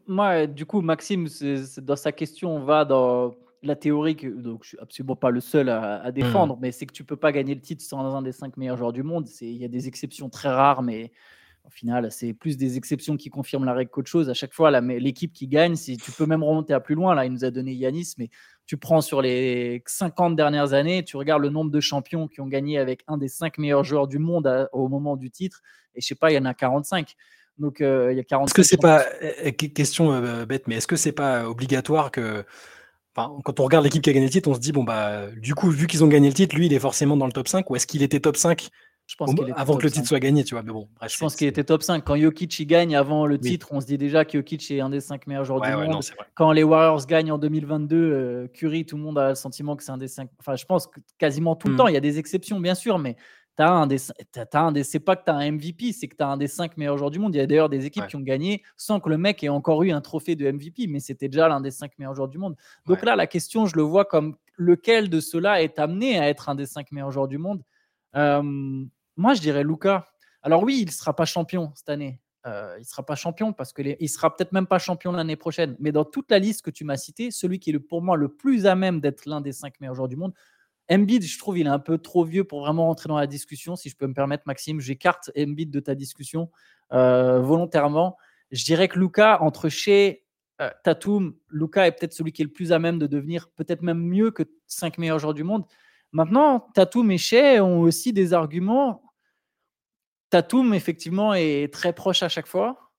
[0.07, 1.28] Moi, du coup, Maxime,
[1.82, 5.39] dans sa question, on va dans la théorie que donc je suis absolument pas le
[5.39, 6.11] seul à, mmh.
[6.11, 8.78] défendre, mais c'est que tu peux pas gagner le titre sans un des cinq meilleurs
[8.78, 9.28] joueurs du monde.
[9.41, 11.11] Il y a des exceptions très rares, mais
[11.66, 14.30] au final, c'est plus des exceptions qui confirment la règle qu'autre chose.
[14.30, 17.16] À chaque fois, l'équipe qui gagne, si tu peux même remonter à plus loin.
[17.16, 18.30] Là, il nous a donné Yanis, mais
[18.66, 22.47] tu prends sur les 50 dernières années, tu regardes le nombre de champions qui ont
[22.47, 25.61] gagné avec un des cinq meilleurs joueurs du monde au moment du titre,
[25.95, 27.16] et je sais pas, il y en a 45.
[27.59, 28.45] Donc, euh, il y a 45.
[28.45, 32.43] Est-ce que c'est pas euh, question euh, bête, mais est-ce que c'est pas obligatoire que
[33.16, 35.53] quand on regarde l'équipe qui a gagné le titre, on se dit bon bah du
[35.53, 37.70] coup vu qu'ils ont gagné le titre, lui il est forcément dans le top 5
[37.70, 38.72] ou est-ce qu'il était top 5
[39.06, 40.64] je pense avant que le titre soit gagné, tu vois.
[40.64, 42.04] Mais bon, je pense qu'il était top 5.
[42.04, 45.01] Quand Jokic gagne avant le titre, on se dit déjà que Jokic est un des
[45.01, 46.04] 5 meilleurs joueurs du monde.
[46.36, 49.84] Quand les Warriors gagnent en 2022, euh, Curry, tout le monde a le sentiment que
[49.84, 50.30] c'est un des 5.
[50.39, 51.78] Enfin, je pense que quasiment tout le hmm.
[51.78, 53.18] temps, il y a des exceptions, bien sûr, mais
[53.58, 53.97] tu as un des.
[54.54, 56.47] un des c'est pas que tu as un MVP, c'est que tu as un des
[56.47, 57.36] 5 meilleurs joueurs du monde.
[57.36, 59.84] Il y a d'ailleurs des équipes qui ont gagné sans que le mec ait encore
[59.84, 62.56] eu un trophée de MVP, mais c'était déjà l'un des 5 meilleurs joueurs du monde.
[62.88, 66.49] Donc là, la question, je le vois comme lequel de ceux-là est amené à être
[66.49, 67.64] un des 5 meilleurs joueurs du monde.
[68.16, 68.41] Euh,
[69.18, 70.07] moi, je dirais Luca.
[70.41, 72.20] Alors oui, il ne sera pas champion cette année.
[72.45, 75.38] Euh, il ne sera pas champion parce qu'il ne sera peut-être même pas champion l'année
[75.38, 75.76] prochaine.
[75.80, 78.28] Mais dans toute la liste que tu m'as citée, celui qui est pour moi le
[78.28, 80.34] plus à même d'être l'un des cinq meilleurs joueurs du monde,
[80.91, 83.76] Embiid, je trouve, il est un peu trop vieux pour vraiment rentrer dans la discussion.
[83.78, 86.51] Si je peux me permettre, Maxime, j'écarte Embiid de ta discussion
[86.91, 88.18] euh, volontairement.
[88.51, 90.26] Je dirais que Luca, entre chez
[90.61, 93.82] euh, Tatum, Luca est peut-être celui qui est le plus à même de devenir peut-être
[93.82, 95.66] même mieux que cinq meilleurs joueurs du monde.
[96.14, 99.01] Maintenant, Tatum et Shea ont aussi des arguments.
[100.30, 102.91] Tatum, effectivement, est très proche à chaque fois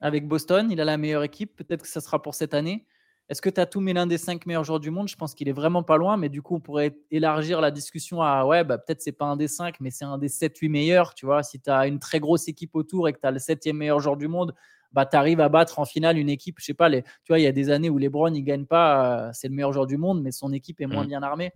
[0.00, 0.70] avec Boston.
[0.70, 1.54] Il a la meilleure équipe.
[1.56, 2.86] Peut-être que ça sera pour cette année.
[3.28, 5.08] Est-ce que Tatum est l'un des cinq meilleurs joueurs du monde?
[5.08, 8.22] Je pense qu'il est vraiment pas loin, mais du coup, on pourrait élargir la discussion
[8.22, 11.14] à ouais, bah, peut-être c'est pas un des cinq, mais c'est un des 7-8 meilleurs.
[11.14, 13.38] Tu vois, si tu as une très grosse équipe autour et que tu as le
[13.38, 14.54] septième meilleur joueur du monde,
[14.92, 16.56] bah, tu arrives à battre en finale une équipe.
[16.60, 18.66] Je sais pas, les, tu vois, il y a des années où LeBron il gagne
[18.66, 21.08] pas, euh, c'est le meilleur joueur du monde, mais son équipe est moins mmh.
[21.08, 21.52] bien armée.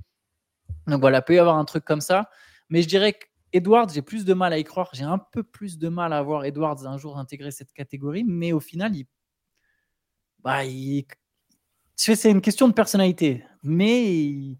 [0.88, 2.30] Donc voilà, peut y avoir un truc comme ça.
[2.68, 3.14] Mais je dirais
[3.52, 4.90] qu'Edwards, j'ai plus de mal à y croire.
[4.92, 8.24] J'ai un peu plus de mal à voir Edwards un jour intégrer cette catégorie.
[8.24, 9.06] Mais au final, il.
[10.40, 10.60] Bah,
[11.96, 13.44] C'est une question de personnalité.
[13.62, 14.58] Mais il...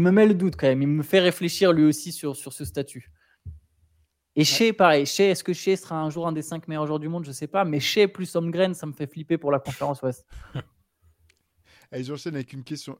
[0.00, 0.82] me met le doute quand même.
[0.82, 3.10] Il me fait réfléchir lui aussi sur, sur ce statut.
[4.36, 5.04] Et Shea, pareil.
[5.04, 7.24] Shea, est-ce que Shea sera un jour un des cinq meilleurs joueurs du monde?
[7.24, 7.64] Je ne sais pas.
[7.64, 10.24] Mais Shea plus Holmgren, ça me fait flipper pour la conférence Ouest.
[11.90, 12.98] Allez, j'enchaîne avec une question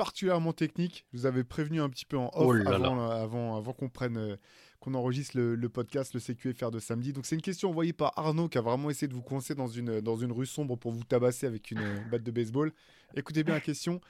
[0.00, 1.04] particulièrement technique.
[1.12, 4.36] Je vous avais prévenu un petit peu en off oh avant, avant, qu'on prenne, euh,
[4.80, 7.12] qu'on enregistre le, podcast, le CQFR de samedi.
[7.12, 9.66] Donc c'est une question envoyée par Arnaud qui a vraiment essayé de vous coincer dans
[9.66, 12.72] une, dans une rue sombre pour vous tabasser avec une batte de baseball.
[13.14, 14.00] Écoutez bien la question.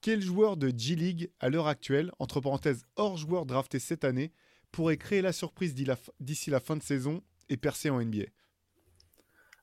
[0.00, 4.30] Quel joueur de G-League à l'heure actuelle, entre parenthèses hors joueur drafté cette année,
[4.70, 5.74] pourrait créer la surprise
[6.20, 8.26] d'ici la fin de saison et percer en NBA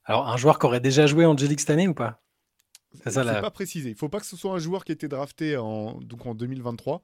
[0.03, 2.26] Alors un joueur qui aurait déjà joué en G-League cette année ou pas?
[3.05, 3.89] C'est pas précisé.
[3.89, 6.35] Il faut pas que ce soit un joueur qui a été drafté en, donc en
[6.35, 7.03] 2023.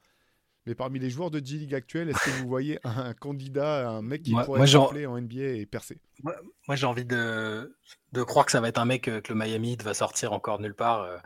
[0.65, 4.23] Mais parmi les joueurs de G-League actuels, est-ce que vous voyez un candidat, un mec
[4.23, 5.97] qui pourrait être en NBA et percer?
[6.23, 7.75] Moi, j'ai envie de,
[8.13, 10.61] de, croire que ça va être un mec euh, que le Miami va sortir encore
[10.61, 11.17] nulle part, euh,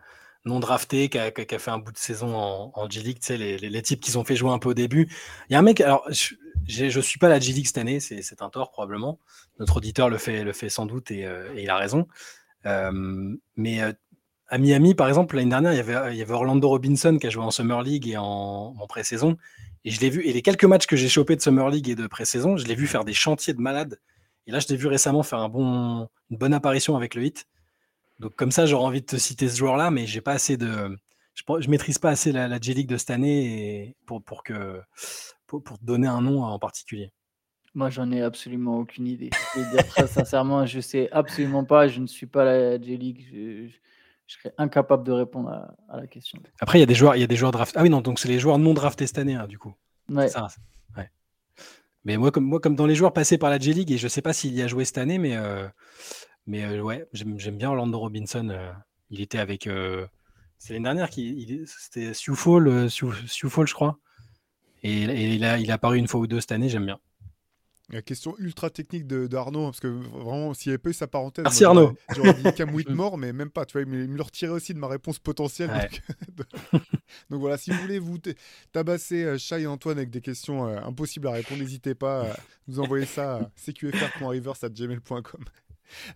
[0.46, 3.28] non drafté, qui a, qui a, fait un bout de saison en, en G-League, tu
[3.28, 5.08] sais, les, les, types qui ont fait jouer un peu au début.
[5.50, 6.34] Il y a un mec, alors je,
[6.66, 9.20] je suis pas la G-League cette année, c'est un tort probablement.
[9.60, 12.08] Notre auditeur le fait, le fait sans doute et, euh, et il a raison.
[13.56, 13.82] mais
[14.50, 17.52] à Miami, par exemple, l'année dernière, il y, avait, Orlando Robinson qui a joué en
[17.52, 19.38] Summer League et en, pré-saison.
[19.84, 21.96] Et je l'ai vu, et les quelques matchs que j'ai chopés de Summer League et
[21.96, 24.00] de pré-saison, je l'ai vu faire des chantiers de malades.
[24.46, 27.48] Et là, je l'ai vu récemment faire un bon, une bonne apparition avec le hit.
[28.20, 30.98] Donc, comme ça, j'aurais envie de te citer ce joueur-là, mais j'ai pas assez de.
[31.36, 34.82] Je, je maîtrise pas assez la, J-League de cette année pour, pour, que,
[35.46, 37.12] pour, donner un nom en particulier.
[37.76, 39.30] Moi, j'en ai absolument aucune idée.
[39.56, 41.88] Je vais très sincèrement, je sais absolument pas.
[41.88, 43.70] Je ne suis pas la J-League
[44.36, 45.50] serais incapable de répondre
[45.90, 46.40] à, la question.
[46.60, 47.76] Après, il y a des joueurs, il y a des joueurs draft.
[47.78, 49.74] Ah oui, non, donc c'est les joueurs non draftés cette année, hein, du coup.
[50.10, 50.28] Ouais.
[52.08, 54.08] Mais moi comme, moi, comme dans les joueurs passés par la J League, et je
[54.08, 55.68] sais pas s'il y a joué cette année, mais, euh,
[56.46, 58.48] mais euh, ouais, j'aime bien Orlando Robinson.
[58.50, 58.72] Euh,
[59.10, 59.70] Il était avec.
[60.58, 61.10] c'est l'année dernière,
[61.66, 64.00] c'était Sioux Fall, je crois.
[64.84, 67.00] Et, et il, a, il a apparu une fois ou deux cette année, j'aime bien.
[67.90, 71.44] La question ultra technique d'Arnaud, parce que vraiment, s'il n'y avait pas eu sa parenthèse,
[71.44, 71.96] Merci Arnaud.
[72.14, 74.80] J'aurais dit Cam Whitmore, mais même pas, tu vois, il me le retirait aussi de
[74.80, 75.70] ma réponse potentielle.
[77.30, 78.18] Donc, voilà, si vous voulez vous
[78.74, 82.38] tabasser euh, Chai et Antoine avec des questions euh, impossibles à répondre, n'hésitez pas à
[82.68, 85.46] nous envoyer ça à cqfr.rivers.gmail.com.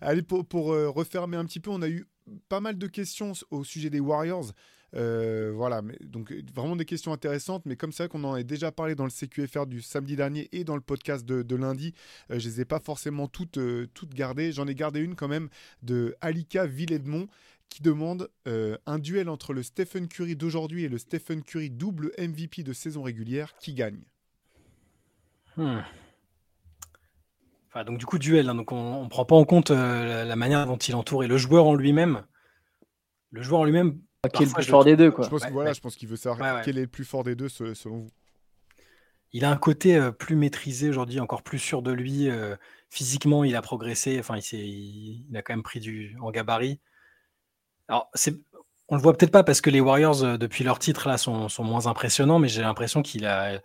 [0.02, 2.06] Allez, pour, pour euh, refermer un petit peu, on a eu
[2.50, 4.52] pas mal de questions au sujet des Warriors.
[4.94, 8.72] Euh, voilà, donc vraiment des questions intéressantes, mais comme c'est vrai qu'on en a déjà
[8.72, 11.94] parlé dans le CQFR du samedi dernier et dans le podcast de, lundi,
[12.30, 14.52] euh, je ne les ai pas forcément toutes, euh, toutes gardées.
[14.52, 15.48] J'en ai gardé une quand même
[15.82, 17.28] de Alika Villedmont
[17.68, 22.64] qui demande un duel entre le Stephen Curry d'aujourd'hui et le Stephen Curry double MVP
[22.64, 24.02] de saison régulière, qui gagne?
[25.56, 25.78] Hmm.
[27.68, 30.76] Enfin, donc du coup duel, hein, on ne prend pas en compte la, manière dont
[30.76, 32.26] il entoure et le joueur en lui-même.
[33.30, 33.98] Le joueur en lui-même
[34.28, 35.24] qui est le plus fort des deux, quoi.
[35.24, 37.48] Je pense, voilà, je pense qu'il veut savoir quel est le plus fort des deux,
[37.48, 38.10] selon vous.
[39.32, 42.28] Il a un côté euh, plus maîtrisé aujourd'hui, encore plus sûr de lui.
[42.28, 42.54] Euh,
[42.88, 44.18] physiquement, il a progressé.
[44.20, 46.78] Enfin, il, il, a quand même pris du en gabarit.
[47.88, 48.10] Alors,
[48.88, 51.48] on le voit peut-être pas parce que les Warriors, euh, depuis leur titre, là, sont,
[51.48, 53.60] sont moins impressionnants, mais j'ai l'impression qu'il a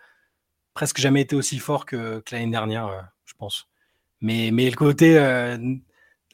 [0.73, 3.67] presque jamais été aussi fort que, l'année dernière, je pense.
[4.21, 5.19] Mais, mais le côté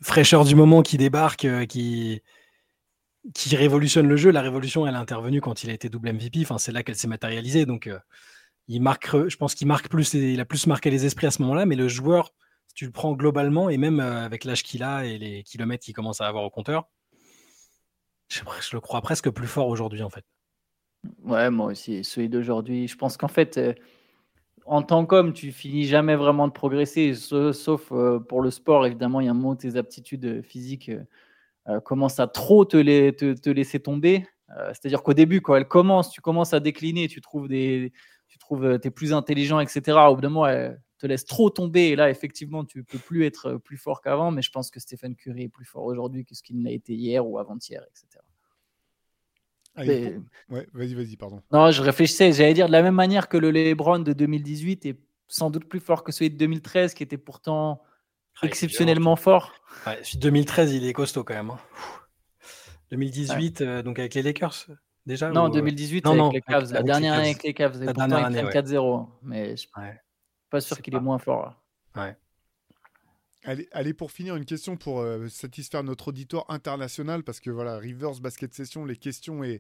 [0.01, 2.21] fraîcheur du moment qui débarque, qui,
[3.33, 4.31] qui révolutionne le jeu.
[4.31, 6.41] La révolution, elle est intervenue quand il a été double MVP.
[6.41, 7.65] Enfin, c'est là qu'elle s'est matérialisée.
[7.65, 7.99] Donc, euh,
[8.67, 11.41] il marque, je pense qu'il marque plus, il a plus marqué les esprits à ce
[11.41, 11.65] moment-là.
[11.65, 12.33] Mais le joueur,
[12.67, 15.83] si tu le prends globalement et même euh, avec l'âge qu'il a et les kilomètres
[15.83, 16.89] qu'il commence à avoir au compteur,
[18.29, 18.41] je,
[18.73, 20.25] le crois presque plus fort aujourd'hui, en fait.
[21.23, 22.03] Ouais, moi aussi.
[22.03, 23.73] Celui d'aujourd'hui, je pense qu'en fait, euh,
[24.65, 27.91] en tant qu'homme, tu finis jamais vraiment de progresser, sauf
[28.27, 28.85] pour le sport.
[28.85, 31.03] Évidemment, il y a un moment où tes aptitudes physiques euh,
[31.83, 34.25] commence à trop te, te, laisser tomber.
[34.57, 37.91] Euh, c'est-à-dire qu'au début, quand elle commence, tu commences à décliner, tu trouves des,
[38.27, 39.97] tu trouves, euh, es plus intelligent, etc.
[40.09, 43.25] Au bout d'un moment, elle te laisse trop tomber et là, effectivement, tu peux plus
[43.25, 44.31] être plus fort qu'avant.
[44.31, 46.93] Mais je pense que Stephen Curry est plus fort aujourd'hui que ce qu'il n'a été
[46.93, 48.23] hier ou avant-hier, etc.
[50.49, 51.41] ouais, vas-y, vas-y, pardon.
[51.51, 54.99] Non, je réfléchissais, j'allais dire de la même manière que le LeBron de 2018 est
[55.27, 57.81] sans doute plus fort que celui de 2013, qui était pourtant
[58.41, 59.53] ah, exceptionnellement fort.
[60.15, 61.51] 2013, il est costaud quand même.
[62.91, 63.65] 2018, hein.
[63.65, 64.67] euh, donc avec les Lakers
[65.05, 66.73] déjà Non, 2018 euh, avec les Cavs.
[66.73, 67.83] La dernière année avec les Cavs.
[67.83, 68.95] La dernière année, 4-0.
[68.95, 69.09] Hein.
[69.23, 69.69] Mais je suis
[70.49, 71.53] pas sûr qu'il est moins fort.
[71.95, 72.15] Ouais.
[73.45, 78.21] Allez, pour finir, une question pour euh, satisfaire notre auditoire international, parce que voilà, Rivers
[78.21, 79.59] Basket Session, les questions et,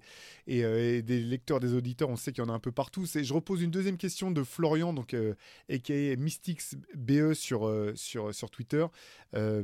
[0.49, 3.05] euh, des lecteurs, des auditeurs, on sait qu'il y en a un peu partout.
[3.05, 5.33] Je repose une deuxième question de Florian, donc euh,
[5.69, 6.61] aka Mystics
[6.95, 8.85] BE sur, sur, Twitter.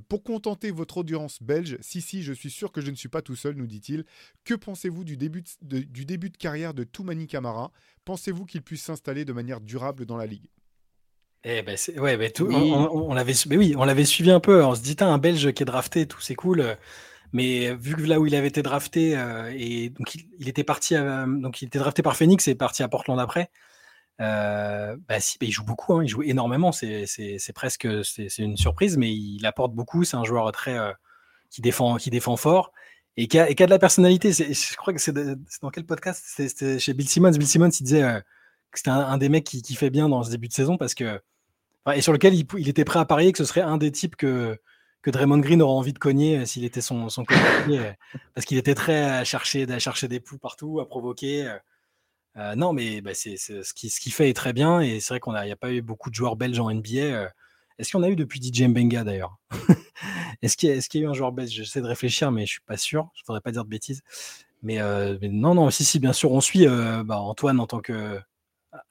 [0.09, 3.21] pour contenter votre audience belge, si, si, je suis sûr que je ne suis pas
[3.21, 4.03] tout seul, nous dit-il.
[4.43, 7.71] Que pensez-vous du début du début de carrière de Toumani Camara
[8.03, 10.49] Pensez-vous qu'il puisse s'installer de manière durable dans la ligue?
[11.43, 14.63] Eh ben ouais, ben tout, on, l'avait, oui, on l'avait suivi un peu.
[14.63, 16.75] On se dit, un Belge qui est drafté, tout c'est cool.
[17.31, 20.95] Mais vu que là où il avait été drafté, euh, et donc il, était parti,
[20.95, 23.51] donc il était drafté par Phoenix et parti à Portland après.
[24.21, 26.71] Euh, bah si, bah, il joue beaucoup, hein, il joue énormément.
[26.71, 27.05] C'est,
[27.55, 30.03] presque, c'est, une surprise, mais il apporte beaucoup.
[30.03, 30.91] C'est un joueur très euh,
[31.49, 32.73] qui défend, qui défend fort
[33.17, 34.31] et qui a, de la personnalité.
[34.33, 36.23] je crois que c'est, dans quel podcast?
[36.25, 37.31] C'était chez Bill Simmons.
[37.31, 38.23] Bill Simmons, il disait
[38.73, 41.19] c'était un, des mecs qui, fait bien dans ce début de saison parce que
[41.95, 44.59] et sur lequel il, était prêt à parier que ce serait un des types que
[45.01, 47.93] que Draymond Green aurait envie de cogner euh, s'il était son, son coéquipier euh,
[48.33, 51.49] parce qu'il était très à chercher, à chercher des poux partout, à provoquer.
[52.37, 55.13] Euh, non, mais bah, c'est, ce qu'il ce qui fait est très bien et c'est
[55.13, 57.31] vrai qu'on n'y a pas eu beaucoup de joueurs belges en NBA.
[57.77, 59.37] Est-ce en a eu depuis DJ Mbenga d'ailleurs?
[60.41, 61.51] Est-ce qu'il y, a eu un joueur belge?
[61.51, 63.09] J'essaie de réfléchir, mais je suis pas sûr.
[63.13, 64.01] Je ne voudrais pas dire de bêtises.
[64.61, 64.79] Mais,
[65.21, 68.19] non, non, si, si, bien sûr, on suit bah, Antoine en tant que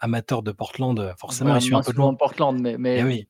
[0.01, 3.29] amateur de Portland, euh, forcément, il suit un peu de Portland, mais, mais, eh oui.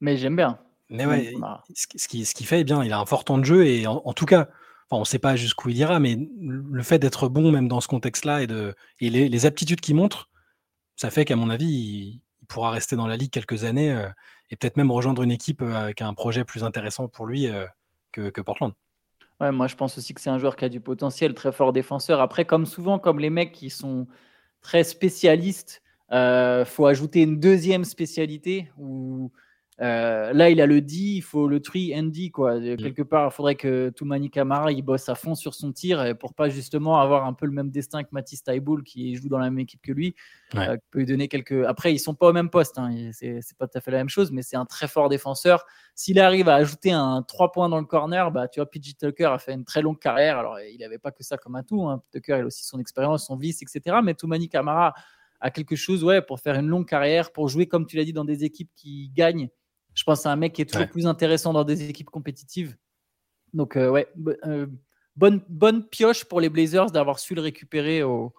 [0.00, 0.58] mais j'aime bien.
[0.90, 1.34] Mais ouais,
[1.74, 4.12] ce qui, ce qui fait, bien, il a un fort temps de jeu et en,
[4.14, 4.48] tout cas,
[4.90, 7.88] on ne sait pas jusqu'où il ira, mais le fait d'être bon même dans ce
[7.88, 10.30] contexte-là et, de, et les, aptitudes qu'il montre,
[10.96, 14.08] ça fait qu'à mon avis, il, pourra rester dans la ligue quelques années euh,
[14.48, 17.46] et peut-être même rejoindre une équipe euh, avec un projet plus intéressant pour lui
[18.12, 18.72] que, que, Portland.
[19.38, 21.74] Ouais, moi je pense aussi que c'est un joueur qui a du potentiel, très fort
[21.74, 22.22] défenseur.
[22.22, 24.06] Après, comme souvent, comme les mecs qui sont
[24.60, 25.82] très spécialiste.
[26.12, 29.30] Euh, faut ajouter une deuxième spécialité où
[29.80, 32.30] Euh, là, il a le D, il faut le 3 and D.
[32.30, 32.58] Quoi.
[32.58, 32.76] Mm.
[32.76, 36.34] Quelque part, il faudrait que Toumani Kamara il bosse à fond sur son tir pour
[36.34, 39.50] pas justement avoir un peu le même destin que Mathis Taiboul qui joue dans la
[39.50, 40.14] même équipe que lui.
[40.56, 41.64] Euh, peut lui donner quelques...
[41.66, 43.10] Après, ils sont pas au même poste, hein.
[43.12, 45.64] c'est pas tout à fait la même chose, mais c'est un très fort défenseur.
[45.94, 49.26] S'il arrive à ajouter un 3 points dans le corner, bah, tu vois, PG Tucker
[49.26, 50.38] a fait une très longue carrière.
[50.38, 51.86] Alors, il n'avait pas que ça comme atout.
[51.86, 52.02] Hein.
[52.12, 53.98] Tucker, il a aussi son expérience, son vice, etc.
[54.02, 54.94] Mais Toumani Kamara
[55.40, 58.12] a quelque chose ouais, pour faire une longue carrière, pour jouer, comme tu l'as dit,
[58.12, 59.50] dans des équipes qui gagnent
[59.98, 62.76] je pense à un mec qui est toujours plus intéressant dans des équipes compétitives.
[63.52, 64.06] Donc, euh, ouais,
[64.46, 64.68] euh,
[65.16, 68.32] bonne, bonne pioche pour les Blazers d'avoir su le récupérer au,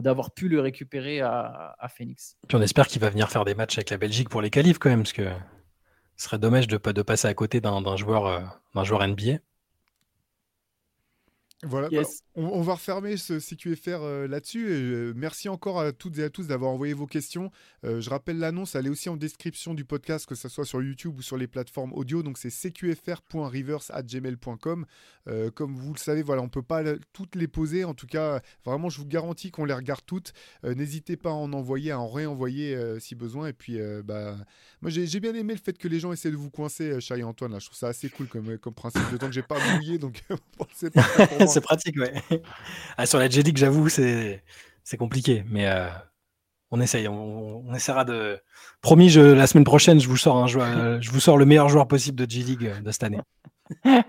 [0.00, 2.38] d'avoir pu le récupérer à, Phoenix.
[2.48, 4.78] Puis on espère qu'il va venir faire des matchs avec la Belgique pour les qualifs
[4.78, 5.28] quand même, parce que
[6.16, 8.40] ce serait dommage de, de passer à côté d'un joueur, euh,
[8.74, 9.40] d'un joueur NBA.
[11.62, 12.02] Voilà, bah,
[12.36, 14.66] on, va refermer ce CQFR euh, là-dessus.
[14.68, 17.52] Euh, merci encore à toutes et à tous d'avoir envoyé vos questions.
[17.84, 20.82] Euh, je rappelle l'annonce, elle est aussi en description du podcast, que ce soit sur
[20.82, 22.24] YouTube ou sur les plateformes audio.
[22.24, 24.86] Donc c'est cqfr.reverse.gmail.com.
[25.54, 26.82] comme vous le savez, voilà, on ne peut pas
[27.12, 27.84] toutes les poser.
[27.84, 30.32] En tout cas, vraiment, je vous garantis qu'on les regarde toutes.
[30.64, 33.46] N'hésitez pas à en envoyer, à en réenvoyer si besoin.
[33.48, 34.36] Et puis, bah,
[34.82, 37.52] moi, j'ai bien aimé le fait que les gens essaient de vous coincer, Charlie Antoine.
[37.52, 37.60] Là.
[37.60, 39.08] Je trouve ça assez cool comme, principe.
[39.10, 40.24] D'autant que j'ai pas mouillé, donc
[40.74, 40.90] c'est
[41.60, 42.23] pratique, ouais.
[42.96, 44.42] Ah, sur la j j'avoue, c'est
[44.98, 45.88] compliqué, mais euh,
[46.70, 47.08] on essaye.
[47.08, 48.38] On, essaiera de.
[48.80, 51.68] Promis, je, la semaine prochaine, je vous sors un joueur, je vous sors le meilleur
[51.68, 53.20] joueur possible de J-League euh, de cette année.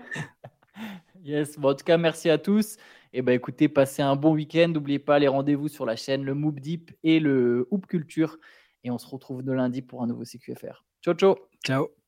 [1.24, 1.58] yes.
[1.58, 2.76] Bon, en tout cas, merci à tous.
[3.12, 4.68] Et ben, écoutez, passez un bon week-end.
[4.68, 8.36] N'oubliez pas les rendez-vous sur la chaîne, le Moop Deep et le Hoop Culture.
[8.84, 10.84] Et on se retrouve de lundi pour un nouveau CQFR.
[11.02, 11.36] Ciao, ciao.
[11.64, 12.05] Ciao.